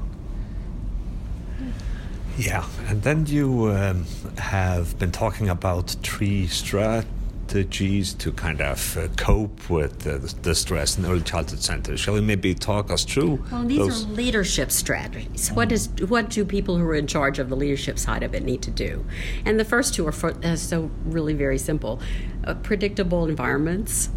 Yeah, 2.38 2.66
and 2.88 3.02
then 3.02 3.26
you 3.28 3.72
um, 3.72 4.06
have 4.38 5.00
been 5.00 5.12
talking 5.12 5.48
about 5.48 5.92
three 6.04 6.48
strategies 6.48 8.14
to 8.16 8.34
kind 8.34 8.60
of 8.60 8.98
uh, 8.98 9.08
cope 9.16 9.70
with 9.70 10.06
uh, 10.06 10.20
the 10.42 10.54
stress 10.54 10.98
in 10.98 11.06
early 11.06 11.22
childhood 11.22 11.60
centers. 11.60 12.02
Shall 12.02 12.14
we 12.14 12.22
maybe 12.22 12.54
talk 12.54 12.92
us 12.92 13.06
through? 13.06 13.42
Well, 13.50 13.64
these 13.64 13.78
those? 13.78 14.06
are 14.06 14.10
leadership 14.10 14.70
strategies. 14.72 15.50
What 15.54 15.72
is 15.72 15.88
what 16.10 16.30
do 16.30 16.44
people 16.44 16.78
who 16.78 16.86
are 16.86 16.96
in 16.96 17.08
charge 17.08 17.40
of 17.40 17.48
the 17.48 17.56
leadership 17.56 17.98
side 17.98 18.22
of 18.22 18.36
it 18.36 18.44
need 18.44 18.62
to 18.64 18.72
do? 18.72 19.06
And 19.46 19.58
the 19.58 19.66
first 19.66 19.94
two 19.94 20.06
are 20.06 20.12
for, 20.12 20.36
uh, 20.44 20.58
so 20.58 20.92
really 21.06 21.34
very 21.34 21.58
simple: 21.58 22.02
uh, 22.44 22.56
predictable 22.56 23.28
environments. 23.28 24.10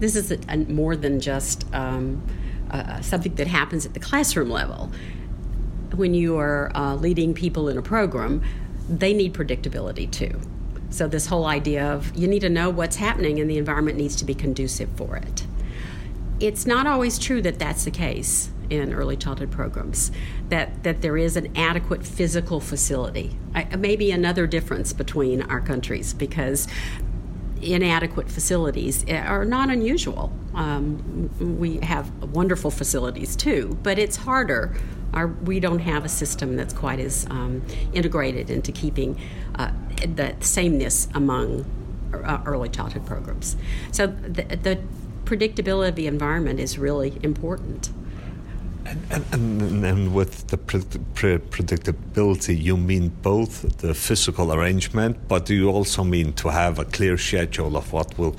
This 0.00 0.16
is 0.16 0.30
a, 0.30 0.38
a, 0.50 0.58
more 0.58 0.96
than 0.96 1.18
just 1.18 1.64
um, 1.72 2.22
uh, 2.70 3.00
something 3.00 3.36
that 3.36 3.46
happens 3.46 3.86
at 3.86 3.94
the 3.94 4.00
classroom 4.00 4.50
level 4.50 4.90
when 5.94 6.14
you 6.14 6.38
are 6.38 6.70
uh, 6.74 6.94
leading 6.94 7.34
people 7.34 7.68
in 7.68 7.78
a 7.78 7.82
program, 7.82 8.42
they 8.88 9.12
need 9.12 9.34
predictability 9.34 10.10
too. 10.10 10.40
So, 10.90 11.08
this 11.08 11.26
whole 11.26 11.46
idea 11.46 11.84
of 11.92 12.14
you 12.14 12.28
need 12.28 12.40
to 12.40 12.48
know 12.48 12.70
what's 12.70 12.96
happening 12.96 13.40
and 13.40 13.50
the 13.50 13.58
environment 13.58 13.98
needs 13.98 14.14
to 14.16 14.24
be 14.24 14.34
conducive 14.34 14.88
for 14.96 15.16
it. 15.16 15.46
It's 16.40 16.66
not 16.66 16.86
always 16.86 17.18
true 17.18 17.42
that 17.42 17.58
that's 17.58 17.84
the 17.84 17.90
case 17.90 18.50
in 18.70 18.92
early 18.92 19.16
childhood 19.16 19.50
programs, 19.50 20.10
that, 20.48 20.82
that 20.84 21.02
there 21.02 21.16
is 21.16 21.36
an 21.36 21.54
adequate 21.56 22.04
physical 22.04 22.60
facility. 22.60 23.36
I, 23.54 23.64
maybe 23.76 24.10
another 24.10 24.46
difference 24.46 24.92
between 24.92 25.42
our 25.42 25.60
countries 25.60 26.14
because 26.14 26.66
inadequate 27.72 28.30
facilities 28.30 29.04
are 29.10 29.44
not 29.44 29.70
unusual. 29.70 30.32
Um, 30.54 31.30
we 31.58 31.78
have 31.78 32.10
wonderful 32.22 32.70
facilities 32.70 33.36
too, 33.36 33.78
but 33.82 33.98
it's 33.98 34.16
harder 34.16 34.74
our, 35.14 35.28
we 35.28 35.60
don't 35.60 35.78
have 35.78 36.04
a 36.04 36.08
system 36.08 36.56
that's 36.56 36.74
quite 36.74 36.98
as 36.98 37.26
um, 37.30 37.62
integrated 37.92 38.50
into 38.50 38.72
keeping 38.72 39.18
uh, 39.54 39.70
the 40.14 40.34
sameness 40.40 41.08
among 41.14 41.64
uh, 42.12 42.42
early 42.44 42.68
childhood 42.68 43.06
programs. 43.06 43.56
So 43.92 44.08
the, 44.08 44.42
the, 44.42 44.80
predictability 45.24 45.88
of 45.88 45.94
the 45.94 46.06
environment 46.06 46.60
is 46.60 46.78
really 46.78 47.18
important. 47.22 47.88
And, 48.86 49.24
and, 49.32 49.84
and, 49.84 50.14
with 50.14 50.48
the 50.48 50.58
pre- 50.58 50.82
pre- 51.14 51.38
predictability, 51.38 52.60
you 52.60 52.76
mean 52.76 53.08
both 53.22 53.78
the 53.78 53.94
physical 53.94 54.52
arrangement, 54.52 55.16
but 55.26 55.46
do 55.46 55.54
you 55.54 55.70
also 55.70 56.04
mean 56.04 56.34
to 56.34 56.50
have 56.50 56.78
a 56.78 56.84
clear 56.84 57.16
schedule 57.16 57.76
of 57.76 57.92
what 57.92 58.18
will 58.18 58.36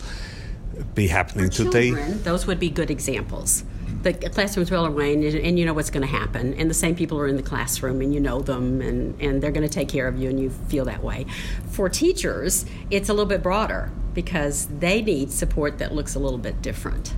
be 0.93 1.07
happening 1.07 1.49
For 1.49 1.63
today? 1.63 1.89
Children, 1.89 2.23
those 2.23 2.45
would 2.45 2.59
be 2.59 2.69
good 2.69 2.91
examples. 2.91 3.63
The 4.03 4.13
classroom's 4.13 4.69
well 4.69 4.85
arranged 4.85 5.35
and, 5.35 5.45
and, 5.45 5.59
you 5.59 5.65
know 5.65 5.73
what's 5.73 5.89
going 5.89 6.05
to 6.05 6.11
happen 6.11 6.53
and 6.55 6.69
the 6.69 6.75
same 6.75 6.95
people 6.95 7.19
are 7.19 7.27
in 7.27 7.37
the 7.37 7.43
classroom 7.43 8.01
and 8.01 8.13
you 8.13 8.19
know 8.19 8.41
them 8.41 8.81
and, 8.81 9.19
and 9.19 9.41
they're 9.41 9.51
going 9.51 9.67
to 9.67 9.73
take 9.73 9.89
care 9.89 10.07
of 10.07 10.17
you 10.17 10.29
and 10.29 10.39
you 10.39 10.49
feel 10.49 10.85
that 10.85 11.03
way. 11.03 11.25
For 11.71 11.89
teachers 11.89 12.65
it's 12.91 13.09
a 13.09 13.13
little 13.13 13.25
bit 13.25 13.41
broader 13.41 13.91
because 14.13 14.67
they 14.67 15.01
need 15.01 15.31
support 15.31 15.79
that 15.79 15.93
looks 15.93 16.13
a 16.13 16.19
little 16.19 16.37
bit 16.37 16.61
different. 16.61 17.15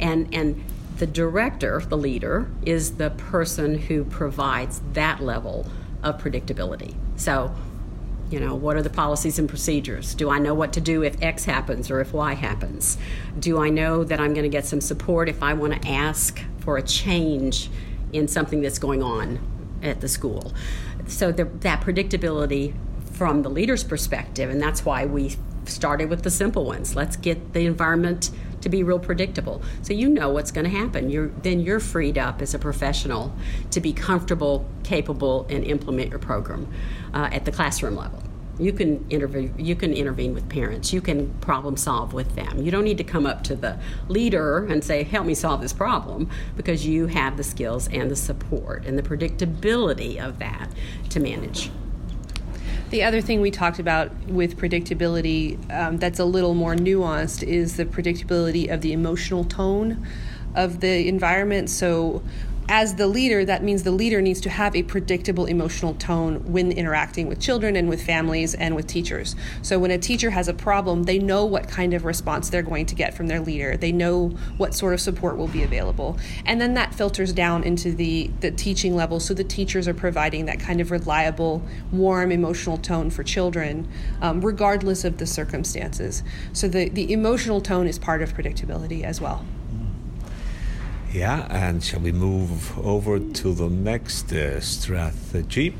And 0.00 0.32
and 0.34 0.64
the 0.98 1.06
director 1.06 1.80
the 1.88 1.96
leader 1.96 2.50
is 2.64 2.96
the 2.96 3.10
person 3.10 3.78
who 3.78 4.04
provides 4.04 4.80
that 4.92 5.20
level 5.20 5.66
of 6.02 6.18
predictability 6.18 6.94
so 7.16 7.54
you 8.30 8.40
know, 8.40 8.54
what 8.54 8.76
are 8.76 8.82
the 8.82 8.90
policies 8.90 9.38
and 9.38 9.48
procedures? 9.48 10.14
Do 10.14 10.30
I 10.30 10.38
know 10.38 10.54
what 10.54 10.72
to 10.72 10.80
do 10.80 11.02
if 11.02 11.22
X 11.22 11.44
happens 11.44 11.90
or 11.90 12.00
if 12.00 12.12
Y 12.12 12.34
happens? 12.34 12.98
Do 13.38 13.60
I 13.60 13.70
know 13.70 14.02
that 14.04 14.18
I'm 14.18 14.34
going 14.34 14.44
to 14.44 14.48
get 14.48 14.66
some 14.66 14.80
support 14.80 15.28
if 15.28 15.42
I 15.42 15.54
want 15.54 15.80
to 15.80 15.88
ask 15.88 16.42
for 16.58 16.76
a 16.76 16.82
change 16.82 17.70
in 18.12 18.26
something 18.26 18.60
that's 18.60 18.78
going 18.78 19.02
on 19.02 19.38
at 19.82 20.00
the 20.00 20.08
school? 20.08 20.52
So 21.06 21.30
the, 21.30 21.44
that 21.44 21.82
predictability 21.82 22.74
from 23.12 23.42
the 23.42 23.48
leader's 23.48 23.84
perspective, 23.84 24.50
and 24.50 24.60
that's 24.60 24.84
why 24.84 25.06
we 25.06 25.36
started 25.64 26.10
with 26.10 26.22
the 26.22 26.30
simple 26.30 26.64
ones. 26.64 26.96
Let's 26.96 27.16
get 27.16 27.52
the 27.52 27.64
environment 27.66 28.30
to 28.66 28.70
be 28.70 28.82
real 28.82 28.98
predictable. 28.98 29.62
So 29.82 29.92
you 29.92 30.08
know 30.08 30.28
what's 30.30 30.50
going 30.50 30.64
to 30.64 30.76
happen. 30.76 31.08
You're, 31.08 31.28
then 31.42 31.60
you're 31.60 31.80
freed 31.80 32.18
up 32.18 32.42
as 32.42 32.52
a 32.52 32.58
professional 32.58 33.32
to 33.70 33.80
be 33.80 33.92
comfortable, 33.92 34.68
capable, 34.82 35.46
and 35.48 35.64
implement 35.64 36.10
your 36.10 36.18
program 36.18 36.68
uh, 37.14 37.28
at 37.30 37.44
the 37.44 37.52
classroom 37.52 37.94
level. 37.94 38.22
You 38.58 38.72
can 38.72 39.04
intervene. 39.10 39.54
You 39.58 39.76
can 39.76 39.92
intervene 39.92 40.32
with 40.32 40.48
parents. 40.48 40.90
You 40.90 41.02
can 41.02 41.30
problem 41.40 41.76
solve 41.76 42.14
with 42.14 42.34
them. 42.36 42.62
You 42.62 42.70
don't 42.70 42.84
need 42.84 42.96
to 42.96 43.04
come 43.04 43.26
up 43.26 43.44
to 43.44 43.54
the 43.54 43.78
leader 44.08 44.64
and 44.64 44.82
say, 44.82 45.02
"Help 45.02 45.26
me 45.26 45.34
solve 45.34 45.60
this 45.60 45.74
problem," 45.74 46.30
because 46.56 46.86
you 46.86 47.06
have 47.06 47.36
the 47.36 47.44
skills 47.44 47.86
and 47.88 48.10
the 48.10 48.16
support 48.16 48.86
and 48.86 48.98
the 48.98 49.02
predictability 49.02 50.18
of 50.18 50.38
that 50.38 50.70
to 51.10 51.20
manage 51.20 51.70
the 52.90 53.02
other 53.02 53.20
thing 53.20 53.40
we 53.40 53.50
talked 53.50 53.78
about 53.78 54.12
with 54.26 54.56
predictability 54.56 55.58
um, 55.72 55.98
that's 55.98 56.18
a 56.18 56.24
little 56.24 56.54
more 56.54 56.74
nuanced 56.74 57.42
is 57.42 57.76
the 57.76 57.84
predictability 57.84 58.70
of 58.70 58.80
the 58.80 58.92
emotional 58.92 59.44
tone 59.44 60.06
of 60.54 60.80
the 60.80 61.08
environment. 61.08 61.68
So, 61.68 62.22
as 62.68 62.96
the 62.96 63.06
leader, 63.06 63.44
that 63.44 63.62
means 63.62 63.84
the 63.84 63.90
leader 63.90 64.20
needs 64.20 64.40
to 64.40 64.50
have 64.50 64.74
a 64.74 64.82
predictable 64.82 65.46
emotional 65.46 65.94
tone 65.94 66.52
when 66.52 66.72
interacting 66.72 67.28
with 67.28 67.40
children 67.40 67.76
and 67.76 67.88
with 67.88 68.02
families 68.02 68.54
and 68.54 68.74
with 68.74 68.86
teachers. 68.86 69.36
So 69.62 69.78
when 69.78 69.90
a 69.90 69.98
teacher 69.98 70.30
has 70.30 70.48
a 70.48 70.54
problem, 70.54 71.04
they 71.04 71.18
know 71.18 71.44
what 71.44 71.68
kind 71.68 71.94
of 71.94 72.04
response 72.04 72.50
they're 72.50 72.62
going 72.62 72.86
to 72.86 72.94
get 72.94 73.14
from 73.14 73.28
their 73.28 73.40
leader. 73.40 73.76
They 73.76 73.92
know 73.92 74.30
what 74.56 74.74
sort 74.74 74.94
of 74.94 75.00
support 75.00 75.36
will 75.36 75.48
be 75.48 75.62
available. 75.62 76.18
And 76.44 76.60
then 76.60 76.74
that 76.74 76.94
filters 76.94 77.32
down 77.32 77.62
into 77.62 77.92
the, 77.92 78.30
the 78.40 78.50
teaching 78.50 78.96
level 78.96 79.20
so 79.20 79.32
the 79.32 79.44
teachers 79.44 79.86
are 79.86 79.94
providing 79.94 80.46
that 80.46 80.58
kind 80.58 80.80
of 80.80 80.90
reliable, 80.90 81.62
warm 81.92 82.32
emotional 82.32 82.78
tone 82.78 83.10
for 83.10 83.22
children, 83.22 83.88
um, 84.20 84.40
regardless 84.40 85.04
of 85.04 85.18
the 85.18 85.26
circumstances. 85.26 86.22
So 86.52 86.66
the, 86.68 86.88
the 86.88 87.12
emotional 87.12 87.60
tone 87.60 87.86
is 87.86 87.98
part 87.98 88.22
of 88.22 88.34
predictability 88.34 89.02
as 89.04 89.20
well. 89.20 89.44
Yeah, 91.16 91.46
and 91.48 91.82
shall 91.82 92.00
we 92.00 92.12
move 92.12 92.78
over 92.78 93.18
to 93.18 93.54
the 93.54 93.70
next 93.70 94.30
uh, 94.34 94.60
strategy? 94.60 95.74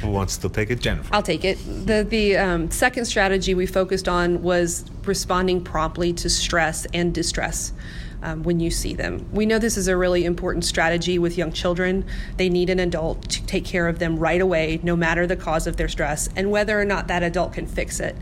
Who 0.00 0.10
wants 0.12 0.38
to 0.38 0.48
take 0.48 0.70
it, 0.70 0.80
Jennifer? 0.80 1.14
I'll 1.14 1.22
take 1.22 1.44
it. 1.44 1.58
The 1.58 2.06
the 2.08 2.38
um, 2.38 2.70
second 2.70 3.04
strategy 3.04 3.52
we 3.52 3.66
focused 3.66 4.08
on 4.08 4.42
was 4.42 4.86
responding 5.04 5.62
promptly 5.62 6.14
to 6.14 6.30
stress 6.30 6.86
and 6.94 7.12
distress. 7.12 7.74
Um, 8.22 8.42
when 8.42 8.60
you 8.60 8.70
see 8.70 8.92
them. 8.92 9.26
We 9.32 9.46
know 9.46 9.58
this 9.58 9.78
is 9.78 9.88
a 9.88 9.96
really 9.96 10.26
important 10.26 10.66
strategy 10.66 11.18
with 11.18 11.38
young 11.38 11.52
children. 11.52 12.04
They 12.36 12.50
need 12.50 12.68
an 12.68 12.78
adult 12.78 13.30
to 13.30 13.46
take 13.46 13.64
care 13.64 13.88
of 13.88 13.98
them 13.98 14.18
right 14.18 14.42
away, 14.42 14.78
no 14.82 14.94
matter 14.94 15.26
the 15.26 15.36
cause 15.36 15.66
of 15.66 15.78
their 15.78 15.88
stress, 15.88 16.28
and 16.36 16.50
whether 16.50 16.78
or 16.78 16.84
not 16.84 17.08
that 17.08 17.22
adult 17.22 17.54
can 17.54 17.66
fix 17.66 17.98
it. 17.98 18.14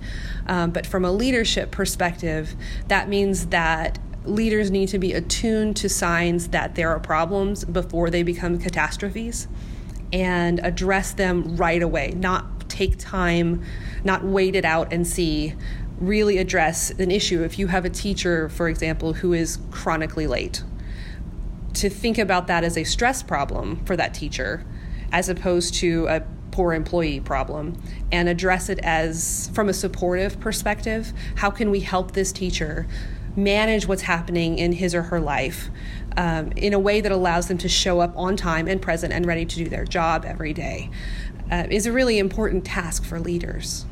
Um, 0.47 0.71
but 0.71 0.87
from 0.87 1.05
a 1.05 1.11
leadership 1.11 1.73
perspective, 1.73 2.55
that 2.87 3.09
means 3.09 3.47
that 3.47 3.99
leaders 4.25 4.71
need 4.71 4.89
to 4.89 4.99
be 4.99 5.13
attuned 5.13 5.77
to 5.77 5.89
signs 5.89 6.49
that 6.49 6.75
there 6.75 6.91
are 6.91 7.01
problems 7.01 7.65
before 7.65 8.11
they 8.11 8.23
become 8.23 8.59
catastrophes 8.59 9.49
and 10.13 10.61
address 10.63 11.13
them 11.13 11.57
right 11.57 11.83
away, 11.83 12.13
not 12.17 12.69
take 12.69 12.99
time, 12.99 13.63
not 14.05 14.25
wait 14.25 14.55
it 14.55 14.65
out 14.65 14.93
and 14.93 15.07
see. 15.07 15.55
Really 15.99 16.39
address 16.39 16.91
an 16.91 17.11
issue. 17.11 17.43
If 17.43 17.59
you 17.59 17.67
have 17.67 17.85
a 17.85 17.91
teacher, 17.91 18.49
for 18.49 18.69
example, 18.69 19.15
who 19.15 19.33
is 19.33 19.59
chronically 19.71 20.27
late, 20.27 20.63
to 21.75 21.89
think 21.89 22.19
about 22.19 22.47
that 22.47 22.65
as 22.65 22.77
a 22.77 22.85
stress 22.85 23.23
problem 23.23 23.85
for 23.85 23.97
that 23.97 24.15
teacher 24.15 24.65
as 25.13 25.29
opposed 25.29 25.75
to 25.75 26.07
a 26.09 26.23
poor 26.51 26.75
employee 26.75 27.21
problem 27.21 27.81
and 28.11 28.29
address 28.29 28.69
it 28.69 28.79
as 28.81 29.51
from 29.55 29.69
a 29.69 29.73
supportive 29.73 30.41
perspective 30.41 31.13
how 31.37 31.51
can 31.51 31.71
we 31.71 31.81
help 31.81 32.13
this 32.13 32.33
teacher 32.33 32.87
manage 33.39 33.87
what's 33.87 34.03
happening 34.03 34.59
in 34.59 34.73
his 34.73 34.95
or 34.95 35.03
her 35.03 35.21
life 35.21 35.71
um, 36.17 36.53
in 36.57 36.75
a 36.75 36.79
way 36.79 37.01
that 37.01 37.13
allows 37.13 37.49
them 37.49 37.59
to 37.59 37.69
show 37.69 38.01
up 38.01 38.13
on 38.17 38.37
time 38.37 38.67
and 38.69 38.83
present 38.83 39.13
and 39.13 39.25
ready 39.25 39.45
to 39.45 39.57
do 39.57 39.69
their 39.69 39.85
job 39.85 40.25
every 40.27 40.53
day 40.53 40.91
uh, 41.51 41.67
is 41.71 41.87
a 41.87 41.93
really 41.93 42.19
important 42.19 42.65
task 42.65 43.05
for 43.05 43.19
leaders. 43.21 43.87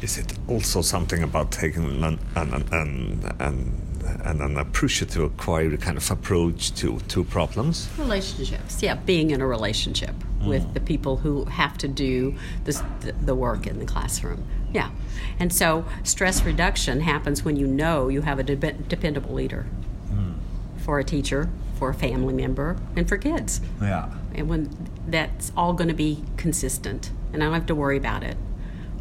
is 0.00 0.18
it 0.18 0.32
also 0.48 0.82
something 0.82 1.22
about 1.22 1.50
taking 1.50 1.84
an, 1.84 2.18
an, 2.36 2.64
an, 2.72 3.36
an, 3.40 4.40
an 4.40 4.56
appreciative, 4.56 5.22
inquiry 5.22 5.78
kind 5.78 5.96
of 5.96 6.10
approach 6.10 6.74
to, 6.74 6.98
to 7.08 7.24
problems? 7.24 7.88
Relationships, 7.98 8.82
yeah, 8.82 8.94
being 8.94 9.30
in 9.30 9.40
a 9.40 9.46
relationship 9.46 10.14
mm. 10.40 10.46
with 10.46 10.74
the 10.74 10.80
people 10.80 11.16
who 11.16 11.44
have 11.46 11.78
to 11.78 11.88
do 11.88 12.34
this, 12.64 12.82
the, 13.00 13.12
the 13.12 13.34
work 13.34 13.66
in 13.66 13.78
the 13.78 13.86
classroom. 13.86 14.44
Yeah. 14.72 14.90
And 15.38 15.52
so 15.52 15.84
stress 16.02 16.42
reduction 16.42 17.00
happens 17.00 17.44
when 17.44 17.56
you 17.56 17.66
know 17.66 18.08
you 18.08 18.22
have 18.22 18.38
a 18.38 18.42
de- 18.42 18.56
dependable 18.56 19.34
leader 19.34 19.66
mm. 20.10 20.34
for 20.78 20.98
a 20.98 21.04
teacher, 21.04 21.50
for 21.78 21.90
a 21.90 21.94
family 21.94 22.34
member, 22.34 22.76
and 22.96 23.08
for 23.08 23.16
kids. 23.16 23.60
Yeah. 23.80 24.10
And 24.34 24.48
when 24.48 24.90
that's 25.06 25.52
all 25.56 25.72
going 25.72 25.88
to 25.88 25.94
be 25.94 26.24
consistent, 26.36 27.10
and 27.32 27.42
I 27.42 27.46
don't 27.46 27.54
have 27.54 27.66
to 27.66 27.74
worry 27.74 27.96
about 27.96 28.22
it. 28.22 28.36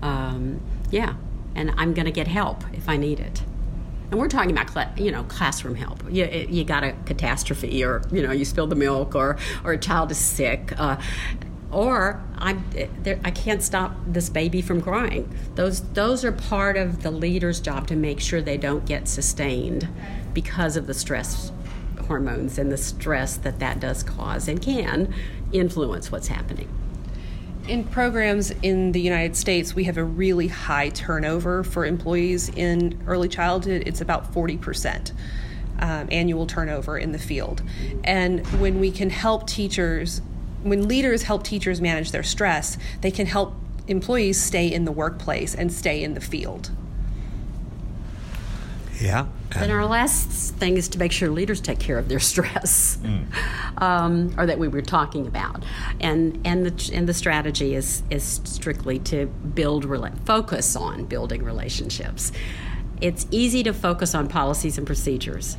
Um, 0.01 0.61
yeah, 0.89 1.15
and 1.55 1.71
I'm 1.77 1.93
going 1.93 2.05
to 2.05 2.11
get 2.11 2.27
help 2.27 2.63
if 2.73 2.89
I 2.89 2.97
need 2.97 3.19
it. 3.19 3.43
And 4.09 4.19
we're 4.19 4.27
talking 4.27 4.51
about 4.51 4.69
cl- 4.69 4.91
you 4.97 5.11
know 5.11 5.23
classroom 5.23 5.75
help. 5.75 6.03
You, 6.11 6.25
you 6.25 6.63
got 6.65 6.83
a 6.83 6.93
catastrophe, 7.05 7.83
or 7.83 8.01
you 8.11 8.21
know 8.21 8.31
you 8.31 8.43
spilled 8.43 8.69
the 8.71 8.75
milk, 8.75 9.15
or 9.15 9.37
or 9.63 9.73
a 9.73 9.77
child 9.77 10.11
is 10.11 10.17
sick. 10.17 10.73
Uh, 10.77 10.97
or 11.71 12.21
I'm, 12.37 12.63
I 13.23 13.31
can't 13.31 13.63
stop 13.63 13.95
this 14.05 14.29
baby 14.29 14.61
from 14.61 14.81
crying. 14.81 15.33
Those, 15.55 15.81
those 15.93 16.25
are 16.25 16.31
part 16.31 16.77
of 16.77 17.03
the 17.03 17.11
leader's 17.11 17.59
job 17.59 17.87
to 17.87 17.95
make 17.95 18.19
sure 18.19 18.41
they 18.41 18.57
don't 18.57 18.85
get 18.85 19.07
sustained 19.07 19.87
because 20.33 20.75
of 20.75 20.87
the 20.87 20.93
stress 20.93 21.51
hormones 22.07 22.57
and 22.57 22.71
the 22.71 22.77
stress 22.77 23.37
that 23.37 23.59
that 23.59 23.79
does 23.79 24.03
cause 24.03 24.47
and 24.47 24.61
can 24.61 25.13
influence 25.53 26.11
what's 26.11 26.27
happening 26.27 26.67
in 27.67 27.83
programs 27.83 28.51
in 28.63 28.91
the 28.91 29.01
United 29.01 29.35
States, 29.35 29.73
we 29.73 29.83
have 29.85 29.97
a 29.97 30.03
really 30.03 30.47
high 30.47 30.89
turnover 30.89 31.63
for 31.63 31.85
employees 31.85 32.49
in 32.49 33.01
early 33.07 33.29
childhood. 33.29 33.83
It's 33.85 34.01
about 34.01 34.33
40%. 34.33 35.11
Um, 35.79 36.07
annual 36.11 36.45
turnover 36.45 36.99
in 36.99 37.11
the 37.11 37.17
field. 37.17 37.63
And 38.03 38.45
when 38.59 38.79
we 38.79 38.91
can 38.91 39.09
help 39.09 39.47
teachers, 39.47 40.21
when 40.63 40.87
leaders 40.87 41.23
help 41.23 41.43
teachers 41.43 41.81
manage 41.81 42.11
their 42.11 42.23
stress, 42.23 42.77
they 43.01 43.11
can 43.11 43.25
help 43.25 43.53
employees 43.87 44.41
stay 44.41 44.71
in 44.71 44.85
the 44.85 44.91
workplace 44.91 45.55
and 45.55 45.71
stay 45.71 46.03
in 46.03 46.13
the 46.13 46.21
field. 46.21 46.71
Yeah. 48.99 49.25
And 49.55 49.71
our 49.71 49.85
last 49.85 50.55
thing 50.55 50.77
is 50.77 50.87
to 50.89 50.99
make 50.99 51.11
sure 51.11 51.29
leaders 51.29 51.59
take 51.59 51.79
care 51.79 51.97
of 51.97 52.07
their 52.07 52.19
stress, 52.31 52.97
mm. 53.01 53.81
um, 53.81 54.33
or 54.37 54.45
that 54.45 54.59
we 54.59 54.67
were 54.67 54.81
talking 54.81 55.27
about, 55.27 55.63
and 55.99 56.39
and 56.45 56.65
the 56.65 56.93
and 56.93 57.07
the 57.07 57.13
strategy 57.13 57.75
is 57.75 58.03
is 58.09 58.41
strictly 58.43 58.99
to 58.99 59.25
build 59.25 59.85
focus 60.25 60.75
on 60.75 61.05
building 61.05 61.43
relationships. 61.43 62.31
It's 63.01 63.25
easy 63.31 63.63
to 63.63 63.73
focus 63.73 64.13
on 64.13 64.27
policies 64.27 64.77
and 64.77 64.85
procedures. 64.85 65.57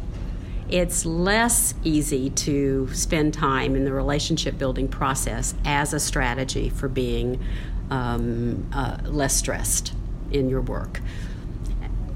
It's 0.73 1.05
less 1.05 1.75
easy 1.85 2.31
to 2.31 2.88
spend 2.95 3.35
time 3.35 3.76
in 3.76 3.85
the 3.85 3.93
relationship 3.93 4.57
building 4.57 4.88
process 4.88 5.55
as 5.67 5.93
a 5.93 6.00
strategy 6.00 6.71
for 6.71 6.88
being 6.88 7.45
um, 7.91 8.67
uh, 8.73 8.97
less 9.05 9.37
stressed 9.37 9.93
in 10.31 10.49
your 10.49 10.62
work. 10.62 11.02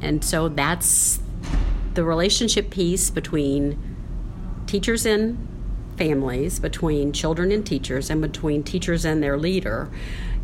And 0.00 0.24
so 0.24 0.48
that's 0.48 1.20
the 1.92 2.02
relationship 2.02 2.70
piece 2.70 3.10
between 3.10 3.78
teachers 4.66 5.04
and 5.04 5.46
families, 5.98 6.58
between 6.58 7.12
children 7.12 7.52
and 7.52 7.66
teachers, 7.66 8.08
and 8.08 8.22
between 8.22 8.62
teachers 8.62 9.04
and 9.04 9.22
their 9.22 9.36
leader 9.36 9.90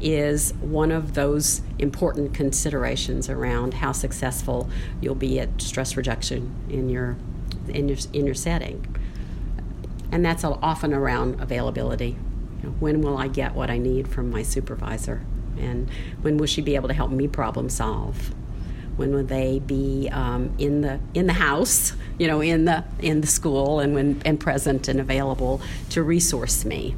is 0.03 0.53
one 0.61 0.93
of 0.93 1.15
those 1.15 1.63
important 1.79 2.35
considerations 2.35 3.31
around 3.31 3.73
how 3.73 3.93
successful 3.93 4.69
you'll 5.01 5.15
be 5.15 5.41
at 5.41 5.63
stress 5.63 5.97
reduction 5.97 6.55
in 6.69 6.91
your 6.91 7.17
in 7.75 7.89
your 7.89 7.99
in 8.13 8.27
your 8.27 8.35
setting. 8.35 8.87
And 10.11 10.25
that's 10.25 10.45
often 10.45 10.93
around 10.93 11.41
availability. 11.41 12.17
You 12.63 12.69
know, 12.69 12.75
when 12.79 13.01
will 13.01 13.17
I 13.17 13.29
get 13.29 13.55
what 13.55 13.71
I 13.71 13.79
need 13.79 14.09
from 14.09 14.31
my 14.31 14.43
supervisor? 14.43 15.25
And 15.59 15.89
when 16.21 16.37
will 16.37 16.47
she 16.47 16.61
be 16.61 16.75
able 16.75 16.89
to 16.89 16.95
help 16.95 17.11
me 17.11 17.29
problem 17.29 17.69
solve? 17.69 18.35
when 18.97 19.15
will 19.15 19.25
they 19.25 19.59
be 19.59 20.09
um, 20.13 20.55
in 20.59 20.83
the 20.83 21.01
in 21.15 21.27
the 21.27 21.33
house, 21.33 21.95
you 22.19 22.27
know, 22.27 22.41
in 22.41 22.65
the 22.65 22.85
in 23.01 23.21
the 23.21 23.27
school, 23.27 23.81
and 23.81 23.95
when 23.95 24.21
and 24.25 24.39
present 24.39 24.89
and 24.89 25.01
available 25.01 25.61
to 25.91 26.03
resource 26.03 26.65
me. 26.65 26.95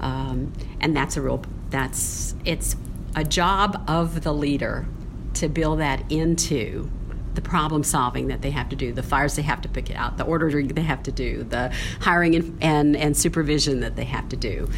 Um, 0.00 0.52
and 0.80 0.96
that's 0.96 1.16
a 1.16 1.20
real 1.20 1.44
that's 1.70 2.34
it's 2.44 2.76
a 3.14 3.24
job 3.24 3.82
of 3.88 4.22
the 4.22 4.32
leader 4.32 4.86
to 5.34 5.48
build 5.48 5.80
that 5.80 6.10
into 6.10 6.90
the 7.36 7.42
problem 7.42 7.84
solving 7.84 8.26
that 8.28 8.42
they 8.42 8.50
have 8.50 8.68
to 8.70 8.76
do, 8.76 8.92
the 8.92 9.02
fires 9.02 9.36
they 9.36 9.42
have 9.42 9.60
to 9.60 9.68
pick 9.68 9.94
out, 9.94 10.16
the 10.16 10.24
ordering 10.24 10.68
they 10.68 10.82
have 10.82 11.02
to 11.04 11.12
do, 11.12 11.44
the 11.44 11.72
hiring 12.00 12.34
and, 12.34 12.58
and, 12.60 12.96
and 12.96 13.16
supervision 13.16 13.80
that 13.80 13.94
they 13.94 14.04
have 14.04 14.28
to 14.30 14.36
do. 14.36 14.68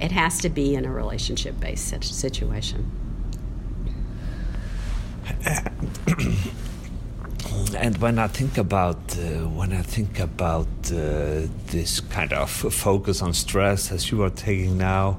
It 0.00 0.12
has 0.12 0.38
to 0.38 0.48
be 0.48 0.74
in 0.74 0.84
a 0.84 0.92
relationship 0.92 1.60
based 1.60 2.02
situation. 2.02 2.90
and 7.76 7.98
when 7.98 8.18
I 8.18 8.28
think 8.28 8.58
about 8.58 9.16
uh, 9.18 9.48
when 9.48 9.72
I 9.72 9.82
think 9.82 10.18
about 10.20 10.66
uh, 10.86 11.46
this 11.66 12.00
kind 12.00 12.32
of 12.32 12.50
focus 12.50 13.22
on 13.22 13.32
stress 13.34 13.90
as 13.92 14.10
you 14.10 14.22
are 14.22 14.30
taking 14.30 14.78
now, 14.78 15.18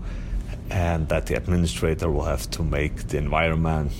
and 0.69 1.07
that 1.09 1.27
the 1.27 1.35
administrator 1.35 2.09
will 2.09 2.23
have 2.23 2.49
to 2.51 2.63
make 2.63 3.07
the 3.07 3.17
environment 3.17 3.91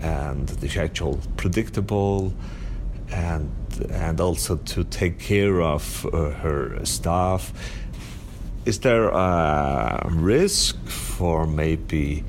and 0.00 0.48
the 0.48 0.68
schedule 0.68 1.20
predictable, 1.36 2.32
and 3.10 3.50
and 3.90 4.20
also 4.20 4.56
to 4.56 4.84
take 4.84 5.18
care 5.18 5.60
of 5.62 6.06
uh, 6.06 6.30
her 6.30 6.84
staff. 6.84 7.52
Is 8.64 8.78
there 8.80 9.08
a 9.08 10.08
risk 10.10 10.76
for 10.86 11.46
maybe? 11.46 12.24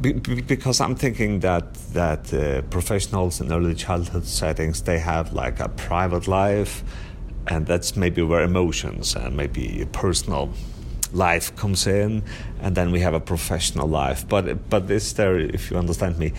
because 0.00 0.80
I'm 0.80 0.96
thinking 0.96 1.40
that 1.40 1.74
that 1.94 2.34
uh, 2.34 2.62
professionals 2.68 3.40
in 3.40 3.50
early 3.50 3.74
childhood 3.74 4.26
settings 4.26 4.82
they 4.82 4.98
have 4.98 5.32
like 5.32 5.60
a 5.60 5.68
private 5.68 6.28
life, 6.28 6.82
and 7.46 7.66
that's 7.66 7.96
maybe 7.96 8.20
where 8.22 8.42
emotions 8.42 9.14
and 9.14 9.36
maybe 9.36 9.86
personal 9.92 10.52
life 11.14 11.54
comes 11.56 11.86
in, 11.86 12.22
and 12.60 12.74
then 12.76 12.90
we 12.92 13.00
have 13.00 13.14
a 13.14 13.20
professional 13.20 13.88
life. 13.88 14.28
But 14.28 14.68
but 14.68 14.90
is 14.90 15.14
there, 15.14 15.38
if 15.38 15.70
you 15.70 15.78
understand 15.78 16.18
me, 16.18 16.32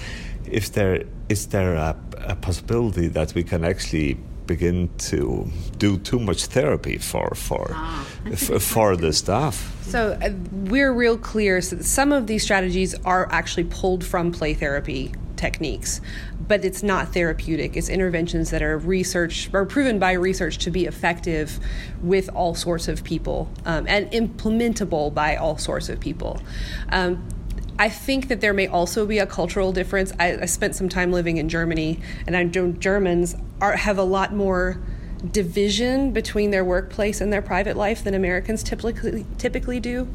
if 0.46 0.72
there 0.72 1.04
is 1.30 1.48
there 1.48 1.76
a, 1.76 1.96
a 2.28 2.36
possibility 2.36 3.08
that 3.08 3.34
we 3.34 3.44
can 3.44 3.64
actually 3.64 4.18
begin 4.46 4.90
to 4.98 5.48
do 5.78 5.98
too 5.98 6.20
much 6.20 6.46
therapy 6.46 6.98
for 6.98 7.34
for 7.36 7.72
ah, 7.74 8.06
f- 8.32 8.62
for 8.62 8.96
the 8.96 9.12
staff. 9.12 9.74
So 9.82 10.18
uh, 10.22 10.30
we're 10.52 10.94
real 10.94 11.18
clear. 11.18 11.62
So 11.62 11.80
some 11.80 12.12
of 12.12 12.28
these 12.28 12.44
strategies 12.44 12.96
are 13.06 13.28
actually 13.32 13.66
pulled 13.66 14.04
from 14.04 14.32
play 14.32 14.54
therapy 14.54 15.14
techniques, 15.36 16.02
but 16.48 16.64
it's 16.64 16.84
not 16.84 17.14
therapeutic. 17.14 17.76
It's 17.76 17.90
interventions 17.90 18.52
that 18.52 18.62
are 18.62 18.78
researched 18.78 19.54
or 19.54 19.66
proven 19.66 20.00
by 20.00 20.14
research 20.14 20.58
to 20.60 20.72
be 20.72 20.86
effective 20.86 21.60
with 22.02 22.30
all 22.30 22.56
sorts 22.56 22.88
of 22.88 23.04
people 23.04 23.50
um, 23.66 23.86
and 23.88 24.10
implementable 24.12 25.14
by 25.14 25.36
all 25.36 25.58
sorts 25.58 25.90
of 25.90 26.00
people. 26.00 26.42
Um, 26.90 27.28
I 27.78 27.90
think 27.90 28.30
that 28.30 28.40
there 28.40 28.54
may 28.54 28.68
also 28.68 29.06
be 29.06 29.20
a 29.20 29.26
cultural 29.26 29.74
difference. 29.74 30.14
I, 30.20 30.38
I 30.44 30.46
spent 30.46 30.76
some 30.76 30.88
time 30.88 31.12
living 31.12 31.38
in 31.38 31.50
Germany, 31.50 32.00
and 32.26 32.38
I 32.38 32.44
know 32.44 32.72
Germans 32.72 33.36
are, 33.60 33.76
have 33.76 33.98
a 33.98 34.04
lot 34.04 34.34
more 34.34 34.80
division 35.32 36.12
between 36.12 36.52
their 36.52 36.64
workplace 36.64 37.20
and 37.20 37.34
their 37.34 37.42
private 37.42 37.76
life 37.76 38.04
than 38.04 38.14
Americans 38.14 38.64
typically 38.64 39.26
typically 39.38 39.80
do, 39.80 40.08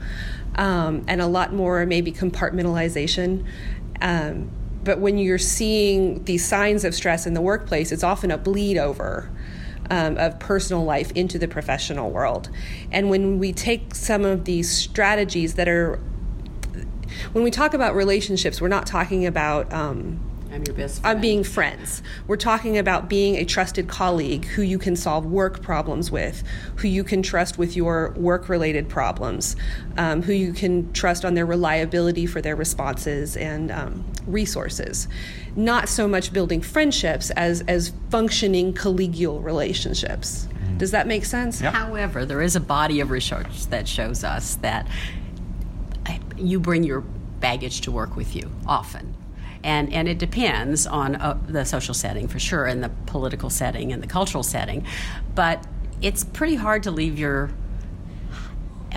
um, 0.54 1.04
and 1.06 1.20
a 1.20 1.26
lot 1.26 1.52
more 1.52 1.84
maybe 1.84 2.12
compartmentalization. 2.12 3.44
Um, 4.00 4.50
but 4.84 4.98
when 4.98 5.18
you're 5.18 5.38
seeing 5.38 6.24
these 6.24 6.46
signs 6.46 6.84
of 6.84 6.94
stress 6.94 7.26
in 7.26 7.34
the 7.34 7.40
workplace, 7.40 7.92
it's 7.92 8.04
often 8.04 8.30
a 8.30 8.38
bleed 8.38 8.78
over. 8.78 9.30
Um, 9.92 10.18
of 10.18 10.38
personal 10.38 10.84
life 10.84 11.10
into 11.16 11.36
the 11.36 11.48
professional 11.48 12.12
world. 12.12 12.48
And 12.92 13.10
when 13.10 13.40
we 13.40 13.52
take 13.52 13.92
some 13.92 14.24
of 14.24 14.44
these 14.44 14.70
strategies 14.70 15.54
that 15.54 15.66
are 15.66 15.98
when 17.32 17.42
we 17.42 17.50
talk 17.50 17.74
about 17.74 17.96
relationships, 17.96 18.60
we're 18.60 18.68
not 18.68 18.86
talking 18.86 19.26
about. 19.26 19.72
Um, 19.72 20.29
I'm 20.52 20.64
your 20.64 20.74
best 20.74 21.00
friend. 21.00 21.16
I'm 21.16 21.20
being 21.20 21.44
friends. 21.44 22.02
We're 22.26 22.36
talking 22.36 22.76
about 22.78 23.08
being 23.08 23.36
a 23.36 23.44
trusted 23.44 23.88
colleague 23.88 24.44
who 24.46 24.62
you 24.62 24.78
can 24.78 24.96
solve 24.96 25.24
work 25.26 25.62
problems 25.62 26.10
with, 26.10 26.42
who 26.76 26.88
you 26.88 27.04
can 27.04 27.22
trust 27.22 27.58
with 27.58 27.76
your 27.76 28.10
work 28.16 28.48
related 28.48 28.88
problems, 28.88 29.56
um, 29.96 30.22
who 30.22 30.32
you 30.32 30.52
can 30.52 30.92
trust 30.92 31.24
on 31.24 31.34
their 31.34 31.46
reliability 31.46 32.26
for 32.26 32.40
their 32.40 32.56
responses 32.56 33.36
and 33.36 33.70
um, 33.70 34.04
resources. 34.26 35.08
Not 35.56 35.88
so 35.88 36.08
much 36.08 36.32
building 36.32 36.60
friendships 36.60 37.30
as, 37.30 37.60
as 37.62 37.92
functioning 38.10 38.72
collegial 38.72 39.42
relationships. 39.42 40.46
Mm-hmm. 40.46 40.78
Does 40.78 40.90
that 40.90 41.06
make 41.06 41.24
sense? 41.24 41.60
Yep. 41.60 41.74
However, 41.74 42.24
there 42.24 42.42
is 42.42 42.56
a 42.56 42.60
body 42.60 43.00
of 43.00 43.10
research 43.10 43.66
that 43.66 43.86
shows 43.86 44.24
us 44.24 44.56
that 44.56 44.86
you 46.36 46.58
bring 46.58 46.82
your 46.82 47.00
baggage 47.40 47.82
to 47.82 47.92
work 47.92 48.16
with 48.16 48.34
you 48.34 48.50
often. 48.66 49.14
And, 49.62 49.92
and 49.92 50.09
it 50.09 50.18
depends 50.18 50.87
on 50.87 51.16
uh, 51.16 51.38
the 51.46 51.64
social 51.64 51.94
setting 51.94 52.29
for 52.29 52.38
sure, 52.38 52.64
and 52.66 52.83
the 52.83 52.88
political 53.07 53.51
setting 53.51 53.92
and 53.92 54.03
the 54.03 54.07
cultural 54.07 54.42
setting. 54.42 54.87
But 55.35 55.66
it's 56.01 56.25
pretty 56.25 56.55
hard 56.55 56.83
to 56.85 56.90
leave 56.90 57.18
your 57.18 57.51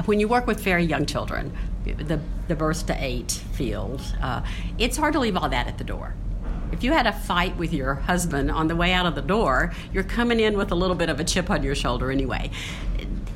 when 0.05 0.19
you 0.19 0.27
work 0.27 0.47
with 0.47 0.59
very 0.59 0.83
young 0.83 1.05
children, 1.05 1.55
the, 1.85 2.19
the 2.47 2.55
birth 2.55 2.87
to 2.87 2.95
eight 3.03 3.31
field, 3.31 4.01
uh, 4.21 4.41
it's 4.77 4.97
hard 4.97 5.13
to 5.13 5.19
leave 5.19 5.37
all 5.37 5.49
that 5.49 5.67
at 5.67 5.77
the 5.77 5.83
door. 5.83 6.15
If 6.71 6.83
you 6.83 6.91
had 6.91 7.05
a 7.05 7.13
fight 7.13 7.55
with 7.57 7.71
your 7.71 7.93
husband 7.93 8.49
on 8.49 8.67
the 8.67 8.75
way 8.75 8.93
out 8.93 9.05
of 9.05 9.13
the 9.13 9.21
door, 9.21 9.71
you're 9.91 10.03
coming 10.03 10.39
in 10.39 10.57
with 10.57 10.71
a 10.71 10.75
little 10.75 10.95
bit 10.95 11.09
of 11.09 11.19
a 11.19 11.23
chip 11.23 11.51
on 11.51 11.61
your 11.61 11.75
shoulder 11.75 12.11
anyway. 12.11 12.49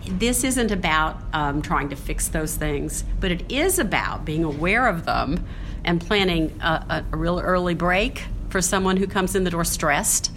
This 0.07 0.43
isn't 0.43 0.71
about 0.71 1.21
um, 1.33 1.61
trying 1.61 1.89
to 1.89 1.95
fix 1.95 2.29
those 2.29 2.55
things, 2.55 3.03
but 3.19 3.29
it 3.29 3.51
is 3.51 3.77
about 3.77 4.25
being 4.25 4.43
aware 4.43 4.87
of 4.87 5.05
them 5.05 5.45
and 5.87 5.99
planning 5.99 6.55
a, 6.61 6.67
a, 6.67 7.05
a 7.11 7.17
real 7.17 7.39
early 7.39 7.73
break 7.73 8.25
for 8.49 8.61
someone 8.61 8.97
who 8.97 9.07
comes 9.07 9.35
in 9.35 9.43
the 9.43 9.49
door 9.49 9.65
stressed 9.65 10.31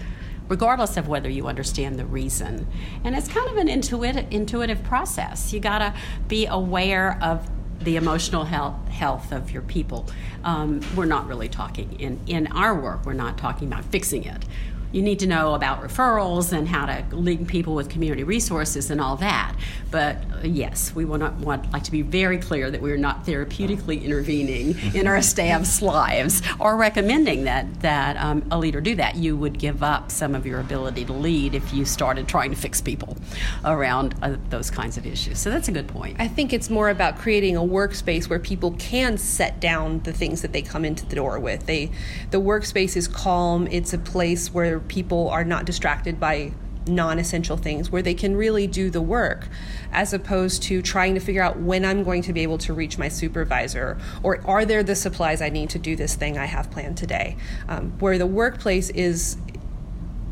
regardless 0.48 0.96
of 0.96 1.06
whether 1.06 1.28
you 1.28 1.46
understand 1.46 1.96
the 1.96 2.04
reason. 2.04 2.66
And 3.04 3.14
it's 3.14 3.28
kind 3.28 3.48
of 3.48 3.56
an 3.56 3.68
intuitive, 3.68 4.26
intuitive 4.32 4.82
process. 4.82 5.52
You 5.52 5.60
got 5.60 5.78
to 5.78 5.94
be 6.26 6.46
aware 6.46 7.16
of 7.22 7.48
the 7.78 7.94
emotional 7.96 8.44
health, 8.44 8.88
health 8.88 9.32
of 9.32 9.52
your 9.52 9.62
people. 9.62 10.08
Um, 10.42 10.80
we're 10.96 11.04
not 11.04 11.28
really 11.28 11.48
talking 11.48 11.98
in, 12.00 12.20
in 12.26 12.48
our 12.48 12.74
work, 12.74 13.06
we're 13.06 13.12
not 13.12 13.38
talking 13.38 13.68
about 13.68 13.84
fixing 13.84 14.24
it 14.24 14.44
you 14.92 15.02
need 15.02 15.18
to 15.20 15.26
know 15.26 15.54
about 15.54 15.82
referrals 15.82 16.52
and 16.52 16.68
how 16.68 16.86
to 16.86 17.04
link 17.14 17.48
people 17.48 17.74
with 17.74 17.88
community 17.88 18.24
resources 18.24 18.90
and 18.90 19.00
all 19.00 19.16
that. 19.16 19.54
But 19.90 20.16
uh, 20.32 20.40
yes, 20.44 20.94
we 20.94 21.04
want, 21.04 21.34
want 21.38 21.72
like 21.72 21.84
to 21.84 21.90
be 21.90 22.02
very 22.02 22.38
clear 22.38 22.70
that 22.70 22.80
we 22.80 22.92
are 22.92 22.98
not 22.98 23.26
therapeutically 23.26 24.02
intervening 24.02 24.76
in 24.94 25.06
our 25.06 25.22
staff's 25.22 25.82
lives 25.82 26.42
or 26.58 26.76
recommending 26.76 27.44
that 27.44 27.80
that 27.80 28.16
um, 28.16 28.44
a 28.50 28.58
leader 28.58 28.80
do 28.80 28.94
that. 28.96 29.16
You 29.16 29.36
would 29.36 29.58
give 29.58 29.82
up 29.82 30.10
some 30.10 30.34
of 30.34 30.46
your 30.46 30.60
ability 30.60 31.04
to 31.06 31.12
lead 31.12 31.54
if 31.54 31.72
you 31.72 31.84
started 31.84 32.28
trying 32.28 32.50
to 32.50 32.56
fix 32.56 32.80
people 32.80 33.16
around 33.64 34.14
uh, 34.22 34.36
those 34.48 34.70
kinds 34.70 34.96
of 34.96 35.06
issues. 35.06 35.38
So 35.38 35.50
that's 35.50 35.68
a 35.68 35.72
good 35.72 35.88
point. 35.88 36.16
I 36.18 36.28
think 36.28 36.52
it's 36.52 36.70
more 36.70 36.88
about 36.88 37.18
creating 37.18 37.56
a 37.56 37.60
workspace 37.60 38.28
where 38.28 38.38
people 38.38 38.72
can 38.72 39.18
set 39.18 39.60
down 39.60 40.00
the 40.00 40.12
things 40.12 40.42
that 40.42 40.52
they 40.52 40.62
come 40.62 40.84
into 40.84 41.06
the 41.06 41.16
door 41.16 41.38
with. 41.38 41.66
They, 41.66 41.90
the 42.30 42.40
workspace 42.40 42.96
is 42.96 43.08
calm. 43.08 43.66
It's 43.68 43.92
a 43.92 43.98
place 43.98 44.52
where 44.52 44.79
people 44.88 45.28
are 45.28 45.44
not 45.44 45.64
distracted 45.64 46.18
by 46.18 46.52
non 46.86 47.18
essential 47.18 47.56
things, 47.56 47.90
where 47.90 48.02
they 48.02 48.14
can 48.14 48.36
really 48.36 48.66
do 48.66 48.90
the 48.90 49.00
work, 49.00 49.48
as 49.92 50.12
opposed 50.12 50.62
to 50.64 50.82
trying 50.82 51.14
to 51.14 51.20
figure 51.20 51.42
out 51.42 51.58
when 51.58 51.84
I'm 51.84 52.02
going 52.02 52.22
to 52.22 52.32
be 52.32 52.42
able 52.42 52.58
to 52.58 52.72
reach 52.72 52.98
my 52.98 53.08
supervisor, 53.08 53.98
or 54.22 54.40
are 54.46 54.64
there 54.64 54.82
the 54.82 54.96
supplies 54.96 55.42
I 55.42 55.48
need 55.48 55.70
to 55.70 55.78
do 55.78 55.96
this 55.96 56.14
thing 56.14 56.38
I 56.38 56.46
have 56.46 56.70
planned 56.70 56.96
today. 56.96 57.36
Um, 57.68 57.92
where 57.98 58.18
the 58.18 58.26
workplace 58.26 58.90
is 58.90 59.36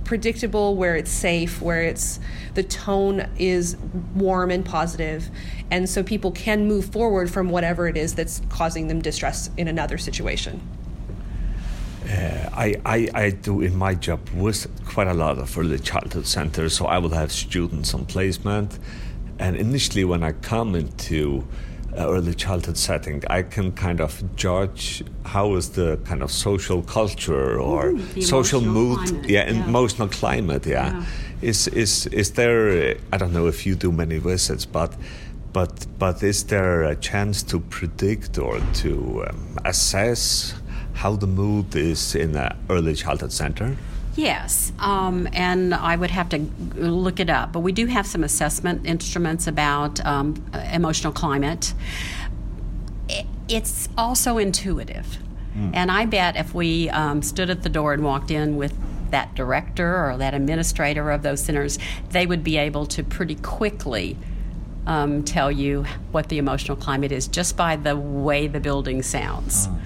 predictable, 0.04 0.74
where 0.74 0.96
it's 0.96 1.10
safe, 1.10 1.60
where 1.60 1.82
it's 1.82 2.18
the 2.54 2.62
tone 2.62 3.28
is 3.38 3.76
warm 4.14 4.50
and 4.50 4.64
positive, 4.64 5.28
and 5.70 5.88
so 5.88 6.02
people 6.02 6.30
can 6.32 6.66
move 6.66 6.86
forward 6.86 7.30
from 7.30 7.50
whatever 7.50 7.86
it 7.88 7.96
is 7.96 8.14
that's 8.14 8.40
causing 8.48 8.88
them 8.88 9.02
distress 9.02 9.50
in 9.58 9.68
another 9.68 9.98
situation. 9.98 10.62
Uh, 12.08 12.48
I, 12.54 12.74
I, 12.86 13.08
I 13.14 13.30
do 13.30 13.60
in 13.60 13.76
my 13.76 13.94
job 13.94 14.20
with 14.30 14.66
quite 14.86 15.08
a 15.08 15.14
lot 15.14 15.38
of 15.38 15.58
early 15.58 15.78
childhood 15.78 16.26
centers, 16.26 16.74
so 16.74 16.86
I 16.86 16.98
will 16.98 17.10
have 17.10 17.30
students 17.30 17.92
on 17.92 18.06
placement. 18.06 18.78
And 19.38 19.56
initially, 19.56 20.04
when 20.04 20.22
I 20.22 20.32
come 20.32 20.74
into 20.74 21.46
early 21.96 22.34
childhood 22.34 22.76
setting, 22.76 23.22
I 23.28 23.42
can 23.42 23.72
kind 23.72 24.00
of 24.00 24.22
judge 24.36 25.02
how 25.24 25.54
is 25.54 25.70
the 25.70 25.98
kind 26.04 26.22
of 26.22 26.30
social 26.30 26.82
culture 26.82 27.60
or 27.60 27.90
Ooh, 27.90 28.22
social 28.22 28.60
mood, 28.60 28.98
climate, 28.98 29.30
yeah, 29.30 29.50
yeah, 29.50 29.64
emotional 29.64 30.08
climate, 30.08 30.66
yeah. 30.66 30.92
yeah. 30.92 31.04
Is 31.42 31.68
is 31.68 32.06
is 32.06 32.32
there? 32.32 32.96
I 33.12 33.16
don't 33.16 33.32
know 33.32 33.46
if 33.46 33.66
you 33.66 33.74
do 33.76 33.92
many 33.92 34.18
visits, 34.18 34.64
but 34.64 34.96
but 35.52 35.86
but 35.98 36.22
is 36.22 36.44
there 36.44 36.82
a 36.82 36.96
chance 36.96 37.42
to 37.44 37.60
predict 37.60 38.38
or 38.38 38.60
to 38.74 39.24
um, 39.28 39.58
assess? 39.64 40.54
How 40.98 41.14
the 41.14 41.28
mood 41.28 41.76
is 41.76 42.14
in 42.16 42.32
the 42.32 42.54
early 42.68 42.94
childhood 42.94 43.32
center? 43.32 43.76
Yes, 44.16 44.72
um, 44.80 45.28
and 45.32 45.72
I 45.72 45.94
would 45.94 46.10
have 46.10 46.28
to 46.30 46.38
look 46.74 47.20
it 47.20 47.30
up, 47.30 47.52
but 47.52 47.60
we 47.60 47.70
do 47.70 47.86
have 47.86 48.04
some 48.04 48.24
assessment 48.24 48.84
instruments 48.84 49.46
about 49.46 50.04
um, 50.04 50.44
emotional 50.72 51.12
climate. 51.12 51.72
It's 53.48 53.88
also 53.96 54.38
intuitive. 54.38 55.18
Mm. 55.56 55.70
And 55.72 55.92
I 55.92 56.04
bet 56.04 56.34
if 56.34 56.52
we 56.52 56.90
um, 56.90 57.22
stood 57.22 57.48
at 57.48 57.62
the 57.62 57.68
door 57.68 57.94
and 57.94 58.02
walked 58.02 58.32
in 58.32 58.56
with 58.56 58.74
that 59.12 59.36
director 59.36 60.10
or 60.10 60.16
that 60.18 60.34
administrator 60.34 61.12
of 61.12 61.22
those 61.22 61.40
centers, 61.40 61.78
they 62.10 62.26
would 62.26 62.42
be 62.42 62.56
able 62.56 62.86
to 62.86 63.04
pretty 63.04 63.36
quickly 63.36 64.16
um, 64.84 65.22
tell 65.22 65.52
you 65.52 65.84
what 66.10 66.28
the 66.28 66.38
emotional 66.38 66.76
climate 66.76 67.12
is 67.12 67.28
just 67.28 67.56
by 67.56 67.76
the 67.76 67.96
way 67.96 68.48
the 68.48 68.60
building 68.60 69.00
sounds. 69.02 69.68
Mm 69.68 69.80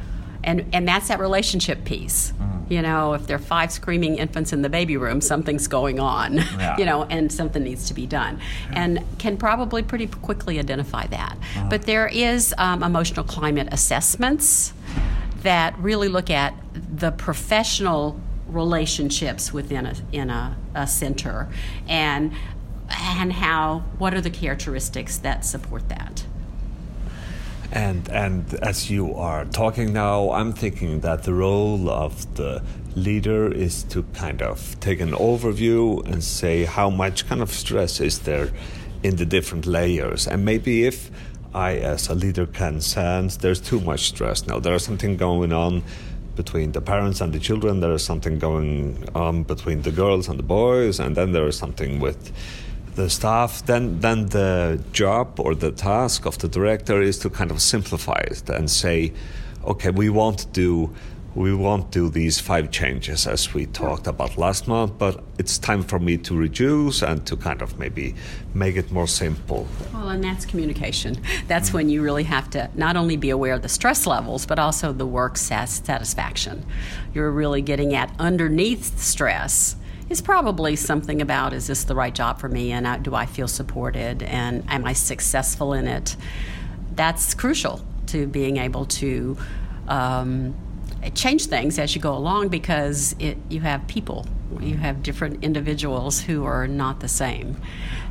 and 0.45 0.67
and 0.73 0.87
that's 0.87 1.09
that 1.09 1.21
relationship 1.21 1.85
piece. 1.85 2.33
Mm-hmm. 2.33 2.73
You 2.73 2.83
know, 2.83 3.15
if 3.15 3.27
there 3.27 3.37
are 3.37 3.41
five 3.41 3.71
screaming 3.71 4.17
infants 4.17 4.53
in 4.53 4.63
the 4.63 4.69
baby 4.69 4.97
room, 4.97 5.21
something's 5.21 5.69
going 5.69 6.01
on. 6.01 6.41
Yeah. 6.63 6.77
You 6.77 6.85
know, 6.85 7.05
and 7.05 7.33
something 7.33 7.63
needs 7.65 7.89
to 7.89 7.95
be 7.95 8.07
done, 8.07 8.41
and 8.73 9.01
can 9.19 9.37
probably 9.37 9.83
pretty 9.83 10.07
quickly 10.07 10.59
identify 10.59 11.07
that. 11.09 11.37
Uh-huh. 11.37 11.67
But 11.71 11.83
there 11.83 12.07
is 12.07 12.55
um, 12.59 12.83
emotional 12.83 13.25
climate 13.25 13.69
assessments 13.73 14.73
that 15.43 15.77
really 15.79 16.09
look 16.09 16.31
at 16.31 16.55
the 16.75 17.11
professional 17.11 18.21
relationships 18.47 19.53
within 19.53 19.87
a 19.87 19.95
in 20.13 20.31
a, 20.31 20.57
a 20.75 20.87
center 20.87 21.49
and 21.89 22.33
and 22.91 23.33
how 23.33 23.81
what 23.99 24.15
are 24.15 24.21
the 24.21 24.31
characteristics 24.31 25.19
that 25.19 25.45
support 25.45 25.89
that 25.89 26.22
and 27.73 28.09
and 28.11 28.55
as 28.63 28.91
you 28.91 29.15
are 29.15 29.45
talking 29.47 29.93
now, 29.93 30.31
I'm 30.31 30.53
thinking 30.53 31.01
that 31.01 31.25
the 31.25 31.33
role 31.33 31.89
of 31.89 32.35
the 32.37 32.63
leader 32.95 33.51
is 33.51 33.83
to 33.85 34.03
kind 34.15 34.43
of 34.43 34.79
take 34.81 35.01
an 35.01 35.13
overview 35.13 36.07
and 36.07 36.23
say 36.23 36.65
how 36.65 36.91
much 36.91 37.27
kind 37.27 37.41
of 37.41 37.51
stress 37.51 38.01
is 38.01 38.21
there 38.21 38.51
in 39.03 39.17
the 39.17 39.25
different 39.25 39.67
layers, 39.67 40.29
and 40.29 40.45
maybe 40.45 40.85
if 40.85 41.11
I, 41.55 41.77
as 41.77 42.09
a 42.09 42.15
leader, 42.15 42.47
can 42.47 42.81
sense 42.81 43.37
there's 43.39 43.61
too 43.61 43.81
much 43.81 44.09
stress 44.09 44.47
now. 44.47 44.59
There's 44.59 44.85
something 44.85 45.17
going 45.17 45.53
on 45.53 45.83
between 46.37 46.73
the 46.73 46.81
parents 46.81 47.21
and 47.21 47.33
the 47.33 47.39
children. 47.39 47.81
There 47.81 47.93
is 47.93 48.05
something 48.05 48.39
going 48.39 49.09
on 49.15 49.43
between 49.43 49.83
the 49.83 49.91
girls 49.91 50.29
and 50.29 50.39
the 50.39 50.43
boys, 50.43 51.01
and 51.01 51.17
then 51.17 51.33
there 51.33 51.47
is 51.47 51.57
something 51.57 52.01
with 52.01 52.33
the 52.95 53.09
staff, 53.09 53.65
then 53.67 54.01
then 54.01 54.27
the 54.27 54.83
job 54.93 55.41
or 55.41 55.55
the 55.55 55.73
task 55.73 56.27
of 56.27 56.39
the 56.39 56.49
director 56.49 57.01
is 57.01 57.19
to 57.21 57.31
kind 57.31 57.51
of 57.51 57.61
simplify 57.61 58.21
it 58.31 58.49
and 58.49 58.71
say, 58.71 59.13
okay, 59.65 59.91
we 59.91 60.09
won't 60.09 60.53
do 60.53 60.95
we 61.35 61.55
won't 61.55 61.91
do 61.91 62.11
these 62.11 62.39
five 62.41 62.71
changes 62.71 63.27
as 63.27 63.55
we 63.55 63.65
talked 63.67 64.07
about 64.07 64.37
last 64.37 64.69
month, 64.69 64.99
but 64.99 65.23
it's 65.39 65.57
time 65.57 65.83
for 65.83 65.99
me 65.99 66.19
to 66.19 66.37
reduce 66.37 67.01
and 67.01 67.27
to 67.27 67.37
kind 67.37 67.63
of 67.63 67.79
maybe 67.79 68.15
make 68.53 68.77
it 68.77 68.93
more 68.93 69.07
simple. 69.07 69.67
Well, 69.95 70.11
and 70.11 70.23
that's 70.23 70.45
communication. 70.45 71.23
That's 71.49 71.71
mm 71.71 71.73
when 71.73 71.89
you 71.89 72.03
really 72.03 72.25
have 72.25 72.51
to 72.51 72.69
not 72.75 72.97
only 72.97 73.17
be 73.17 73.31
aware 73.31 73.55
of 73.55 73.63
the 73.63 73.69
stress 73.69 74.07
levels, 74.07 74.45
but 74.45 74.59
also 74.59 74.93
the 74.93 75.07
work 75.07 75.39
satisfaction. 75.39 76.67
You're 77.15 77.31
really 77.31 77.63
getting 77.63 77.95
at 77.95 78.15
underneath 78.19 78.99
stress 78.99 79.77
is 80.13 80.21
probably 80.21 80.77
something 80.77 81.23
about 81.23 81.53
is 81.55 81.67
this 81.67 81.85
the 81.85 81.95
right 81.95 82.15
job 82.15 82.39
for 82.39 82.49
me 82.49 82.71
and 82.71 83.03
do 83.03 83.15
I 83.15 83.27
feel 83.27 83.49
supported 83.49 84.23
and 84.23 84.63
am 84.69 84.85
I 84.85 84.93
successful 84.93 85.73
in 85.73 85.89
it? 85.89 86.17
That's 86.95 87.33
crucial 87.35 87.81
to 88.09 88.27
being 88.27 88.59
able 88.59 88.85
to 88.85 89.39
um, 89.89 90.55
change 91.15 91.47
things 91.47 91.79
as 91.79 91.95
you 91.97 92.01
go 92.01 92.15
along 92.15 92.49
because 92.49 93.17
it, 93.19 93.39
you 93.49 93.61
have 93.61 93.89
people, 93.89 94.27
you 94.61 94.77
have 94.77 95.03
different 95.03 95.43
individuals 95.43 96.21
who 96.21 96.45
are 96.45 96.69
not 96.69 97.01
the 97.01 97.09
same 97.09 97.57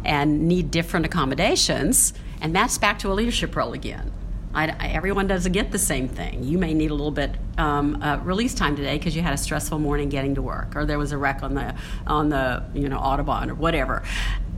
and 0.03 0.47
need 0.47 0.71
different 0.71 1.05
accommodations, 1.05 2.13
and 2.41 2.55
that's 2.55 2.79
back 2.79 2.97
to 2.99 3.11
a 3.11 3.13
leadership 3.13 3.55
role 3.55 3.73
again. 3.73 4.11
I, 4.53 4.67
I, 4.79 4.87
everyone 4.89 5.27
doesn't 5.27 5.51
get 5.51 5.71
the 5.71 5.79
same 5.79 6.07
thing. 6.07 6.43
You 6.43 6.57
may 6.57 6.73
need 6.73 6.91
a 6.91 6.93
little 6.93 7.11
bit 7.11 7.31
um, 7.57 8.01
uh, 8.01 8.17
release 8.17 8.53
time 8.53 8.75
today 8.75 8.97
because 8.97 9.15
you 9.15 9.21
had 9.21 9.33
a 9.33 9.37
stressful 9.37 9.79
morning 9.79 10.09
getting 10.09 10.35
to 10.35 10.41
work, 10.41 10.75
or 10.75 10.85
there 10.85 10.99
was 10.99 11.11
a 11.11 11.17
wreck 11.17 11.43
on 11.43 11.53
the 11.55 11.75
on 12.05 12.29
the 12.29 12.63
you 12.73 12.89
know 12.89 12.99
autobahn 12.99 13.49
or 13.49 13.55
whatever, 13.55 14.03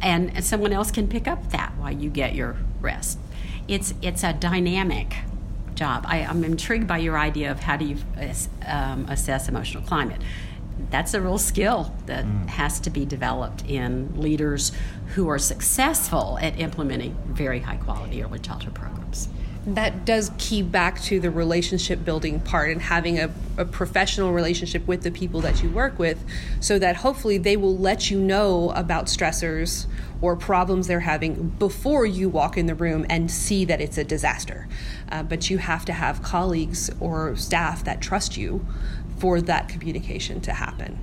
and, 0.01 0.35
and 0.35 0.43
someone 0.43 0.73
else 0.73 0.91
can 0.91 1.07
pick 1.07 1.27
up 1.27 1.51
that 1.51 1.73
while 1.77 1.91
you 1.91 2.09
get 2.09 2.33
your 2.35 2.55
rest. 2.81 3.19
It's 3.67 3.93
it's 4.01 4.23
a 4.23 4.33
dynamic 4.33 5.15
job. 5.75 6.05
I, 6.07 6.19
am 6.19 6.43
intrigued 6.43 6.87
by 6.87 6.99
your 6.99 7.17
idea 7.17 7.51
of 7.51 7.59
how 7.59 7.77
do 7.77 7.85
you 7.85 7.97
um, 8.67 9.07
assess 9.09 9.49
emotional 9.49 9.83
climate. 9.83 10.21
That's 10.89 11.13
a 11.13 11.21
real 11.21 11.37
skill 11.37 11.93
that 12.05 12.25
mm. 12.25 12.47
has 12.47 12.79
to 12.81 12.89
be 12.89 13.05
developed 13.05 13.65
in 13.65 14.19
leaders 14.19 14.71
who 15.15 15.27
are 15.29 15.39
successful 15.39 16.37
at 16.41 16.59
implementing 16.59 17.17
very 17.27 17.59
high 17.59 17.77
quality 17.77 18.23
early 18.23 18.39
childhood 18.39 18.73
programs. 18.75 19.29
that 19.65 20.03
does 20.03 20.29
key 20.37 20.61
back 20.61 21.01
to 21.01 21.21
the 21.21 21.31
relationship 21.31 22.03
building 22.03 22.39
part 22.41 22.69
and 22.69 22.81
having 22.81 23.17
a, 23.17 23.33
a, 23.57 23.63
professional 23.63 24.33
relationship 24.33 24.85
with 24.87 25.03
the 25.03 25.11
people 25.11 25.39
that 25.39 25.63
you 25.63 25.69
work 25.69 25.97
with 25.97 26.21
so 26.59 26.77
that 26.77 26.97
hopefully 26.97 27.37
they 27.37 27.55
will 27.55 27.77
let 27.77 28.11
you 28.11 28.19
know 28.19 28.71
about 28.71 29.05
stressors 29.05 29.85
or 30.21 30.35
problems 30.35 30.87
they're 30.87 31.01
having 31.01 31.49
before 31.59 32.05
you 32.05 32.29
walk 32.29 32.57
in 32.57 32.65
the 32.65 32.75
room 32.75 33.05
and 33.09 33.29
see 33.31 33.63
that 33.65 33.79
it's 33.79 33.97
a 33.97 34.03
disaster. 34.03 34.67
Uh, 35.11 35.23
but 35.23 35.49
you 35.49 35.57
have 35.57 35.85
to 35.85 35.93
have 35.93 36.21
colleagues 36.21 36.89
or 36.99 37.35
staff 37.35 37.83
that 37.83 38.01
trust 38.01 38.35
you 38.35 38.65
for 39.17 39.41
that 39.41 39.69
communication 39.69 40.41
to 40.41 40.53
happen. 40.53 40.97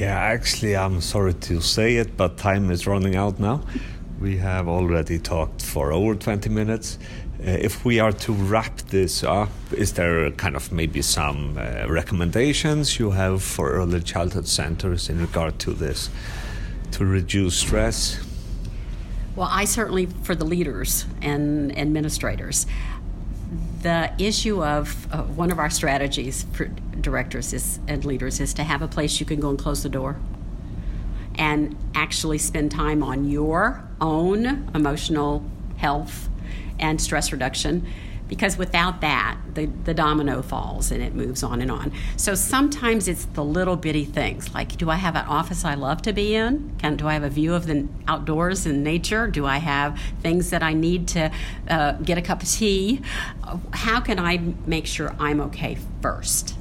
Yeah, 0.00 0.16
actually, 0.18 0.76
I'm 0.76 1.00
sorry 1.00 1.34
to 1.34 1.60
say 1.60 1.96
it, 1.96 2.16
but 2.16 2.36
time 2.36 2.70
is 2.70 2.86
running 2.86 3.16
out 3.16 3.38
now. 3.38 3.62
We 4.20 4.38
have 4.38 4.66
already 4.66 5.18
talked 5.18 5.62
for 5.62 5.92
over 5.92 6.14
20 6.14 6.48
minutes. 6.50 6.98
Uh, 7.38 7.50
if 7.50 7.84
we 7.84 8.00
are 8.00 8.12
to 8.12 8.32
wrap 8.32 8.78
this 8.88 9.22
up, 9.22 9.50
is 9.72 9.92
there 9.92 10.30
kind 10.32 10.56
of 10.56 10.72
maybe 10.72 11.02
some 11.02 11.56
uh, 11.58 11.86
recommendations 11.88 12.98
you 12.98 13.10
have 13.10 13.42
for 13.42 13.70
early 13.70 14.00
childhood 14.00 14.48
centers 14.48 15.08
in 15.08 15.20
regard 15.20 15.58
to 15.60 15.72
this 15.72 16.10
to 16.92 17.04
reduce 17.04 17.56
stress? 17.56 18.18
Well, 19.36 19.48
I 19.50 19.66
certainly, 19.66 20.06
for 20.06 20.34
the 20.34 20.46
leaders 20.46 21.04
and 21.20 21.78
administrators, 21.78 22.66
the 23.86 24.10
issue 24.18 24.64
of 24.64 25.06
uh, 25.12 25.22
one 25.22 25.52
of 25.52 25.60
our 25.60 25.70
strategies 25.70 26.44
for 26.52 26.64
directors 27.00 27.52
is, 27.52 27.78
and 27.86 28.04
leaders 28.04 28.40
is 28.40 28.52
to 28.52 28.64
have 28.64 28.82
a 28.82 28.88
place 28.88 29.20
you 29.20 29.26
can 29.26 29.38
go 29.38 29.48
and 29.48 29.56
close 29.56 29.84
the 29.84 29.88
door 29.88 30.16
and 31.36 31.76
actually 31.94 32.36
spend 32.36 32.72
time 32.72 33.00
on 33.00 33.30
your 33.30 33.88
own 34.00 34.68
emotional 34.74 35.48
health 35.76 36.28
and 36.80 37.00
stress 37.00 37.30
reduction 37.30 37.86
because 38.28 38.56
without 38.56 39.00
that 39.00 39.38
the, 39.54 39.66
the 39.66 39.94
domino 39.94 40.42
falls 40.42 40.90
and 40.90 41.02
it 41.02 41.14
moves 41.14 41.42
on 41.42 41.60
and 41.60 41.70
on. 41.70 41.92
So 42.16 42.34
sometimes 42.34 43.08
it's 43.08 43.24
the 43.26 43.44
little 43.44 43.76
bitty 43.76 44.04
things 44.04 44.52
like 44.54 44.76
do 44.76 44.90
i 44.90 44.96
have 44.96 45.14
an 45.14 45.24
office 45.26 45.64
i 45.64 45.74
love 45.74 46.02
to 46.02 46.12
be 46.12 46.34
in? 46.34 46.74
Can, 46.78 46.96
do 46.96 47.06
i 47.06 47.14
have 47.14 47.22
a 47.22 47.30
view 47.30 47.54
of 47.54 47.66
the 47.66 47.88
outdoors 48.08 48.66
and 48.66 48.82
nature? 48.82 49.26
Do 49.26 49.46
i 49.46 49.58
have 49.58 49.98
things 50.20 50.50
that 50.50 50.62
i 50.62 50.72
need 50.72 51.08
to 51.08 51.30
uh, 51.68 51.92
get 51.92 52.18
a 52.18 52.22
cup 52.22 52.42
of 52.42 52.48
tea? 52.48 53.00
How 53.72 54.00
can 54.00 54.18
i 54.18 54.38
make 54.66 54.86
sure 54.86 55.14
i'm 55.18 55.40
okay 55.40 55.78
first? 56.02 56.56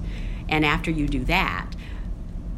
And 0.48 0.66
after 0.66 0.92
you 0.92 1.08
do 1.08 1.24
that 1.26 1.76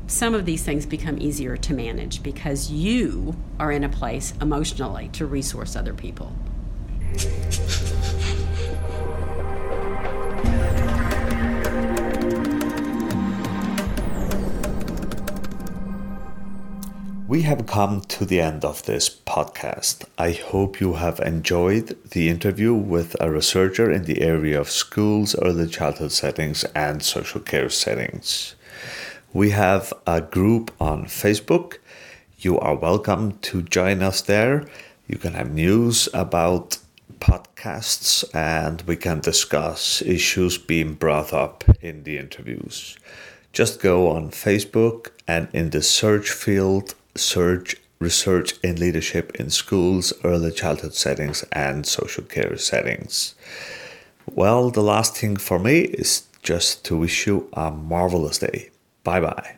some 0.07 0.33
of 0.33 0.45
these 0.45 0.63
things 0.63 0.85
become 0.85 1.19
easier 1.19 1.57
to 1.57 1.73
manage 1.73 2.23
because 2.23 2.71
you 2.71 3.35
are 3.59 3.71
in 3.71 3.83
a 3.83 3.89
place 3.89 4.33
emotionally 4.41 5.09
to 5.09 5.25
resource 5.25 5.75
other 5.75 5.93
people. 5.93 6.31
We 17.27 17.41
have 17.41 17.65
come 17.65 17.99
to 18.15 18.23
the 18.23 18.39
end 18.39 18.63
of 18.63 18.83
this 18.83 19.09
podcast. 19.09 20.05
I 20.17 20.31
hope 20.31 20.79
you 20.79 20.93
have 20.93 21.19
enjoyed 21.19 21.97
the 22.11 22.29
interview 22.29 22.73
with 22.73 23.17
a 23.19 23.29
researcher 23.29 23.91
in 23.91 24.05
the 24.05 24.21
area 24.21 24.57
of 24.57 24.69
schools, 24.69 25.35
early 25.41 25.67
childhood 25.67 26.13
settings, 26.13 26.63
and 26.73 27.03
social 27.03 27.41
care 27.41 27.67
settings. 27.69 28.55
We 29.33 29.49
have 29.49 29.91
a 30.07 30.21
group 30.21 30.71
on 30.79 31.07
Facebook. 31.07 31.79
You 32.37 32.59
are 32.59 32.75
welcome 32.75 33.39
to 33.39 33.61
join 33.61 34.01
us 34.01 34.21
there. 34.21 34.63
You 35.09 35.17
can 35.17 35.33
have 35.33 35.51
news 35.51 36.07
about 36.13 36.77
podcasts 37.19 38.23
and 38.33 38.83
we 38.83 38.95
can 38.95 39.19
discuss 39.19 40.01
issues 40.01 40.57
being 40.57 40.93
brought 40.93 41.33
up 41.33 41.65
in 41.81 42.03
the 42.03 42.19
interviews. 42.19 42.95
Just 43.51 43.81
go 43.81 44.09
on 44.11 44.31
Facebook 44.31 45.09
and 45.27 45.49
in 45.51 45.71
the 45.71 45.81
search 45.81 46.29
field, 46.29 46.95
search 47.17 47.75
research 47.99 48.53
in 48.63 48.75
leadership 48.75 49.35
in 49.35 49.49
schools, 49.49 50.13
early 50.23 50.51
childhood 50.51 50.93
settings, 50.93 51.43
and 51.51 51.85
social 51.85 52.23
care 52.23 52.57
settings. 52.57 53.35
Well, 54.25 54.69
the 54.69 54.83
last 54.83 55.17
thing 55.17 55.37
for 55.37 55.57
me 55.57 55.81
is 55.81 56.23
just 56.43 56.85
to 56.85 56.97
wish 56.97 57.27
you 57.27 57.49
a 57.53 57.71
marvelous 57.71 58.39
day. 58.39 58.69
Bye 59.03 59.21
bye. 59.21 59.57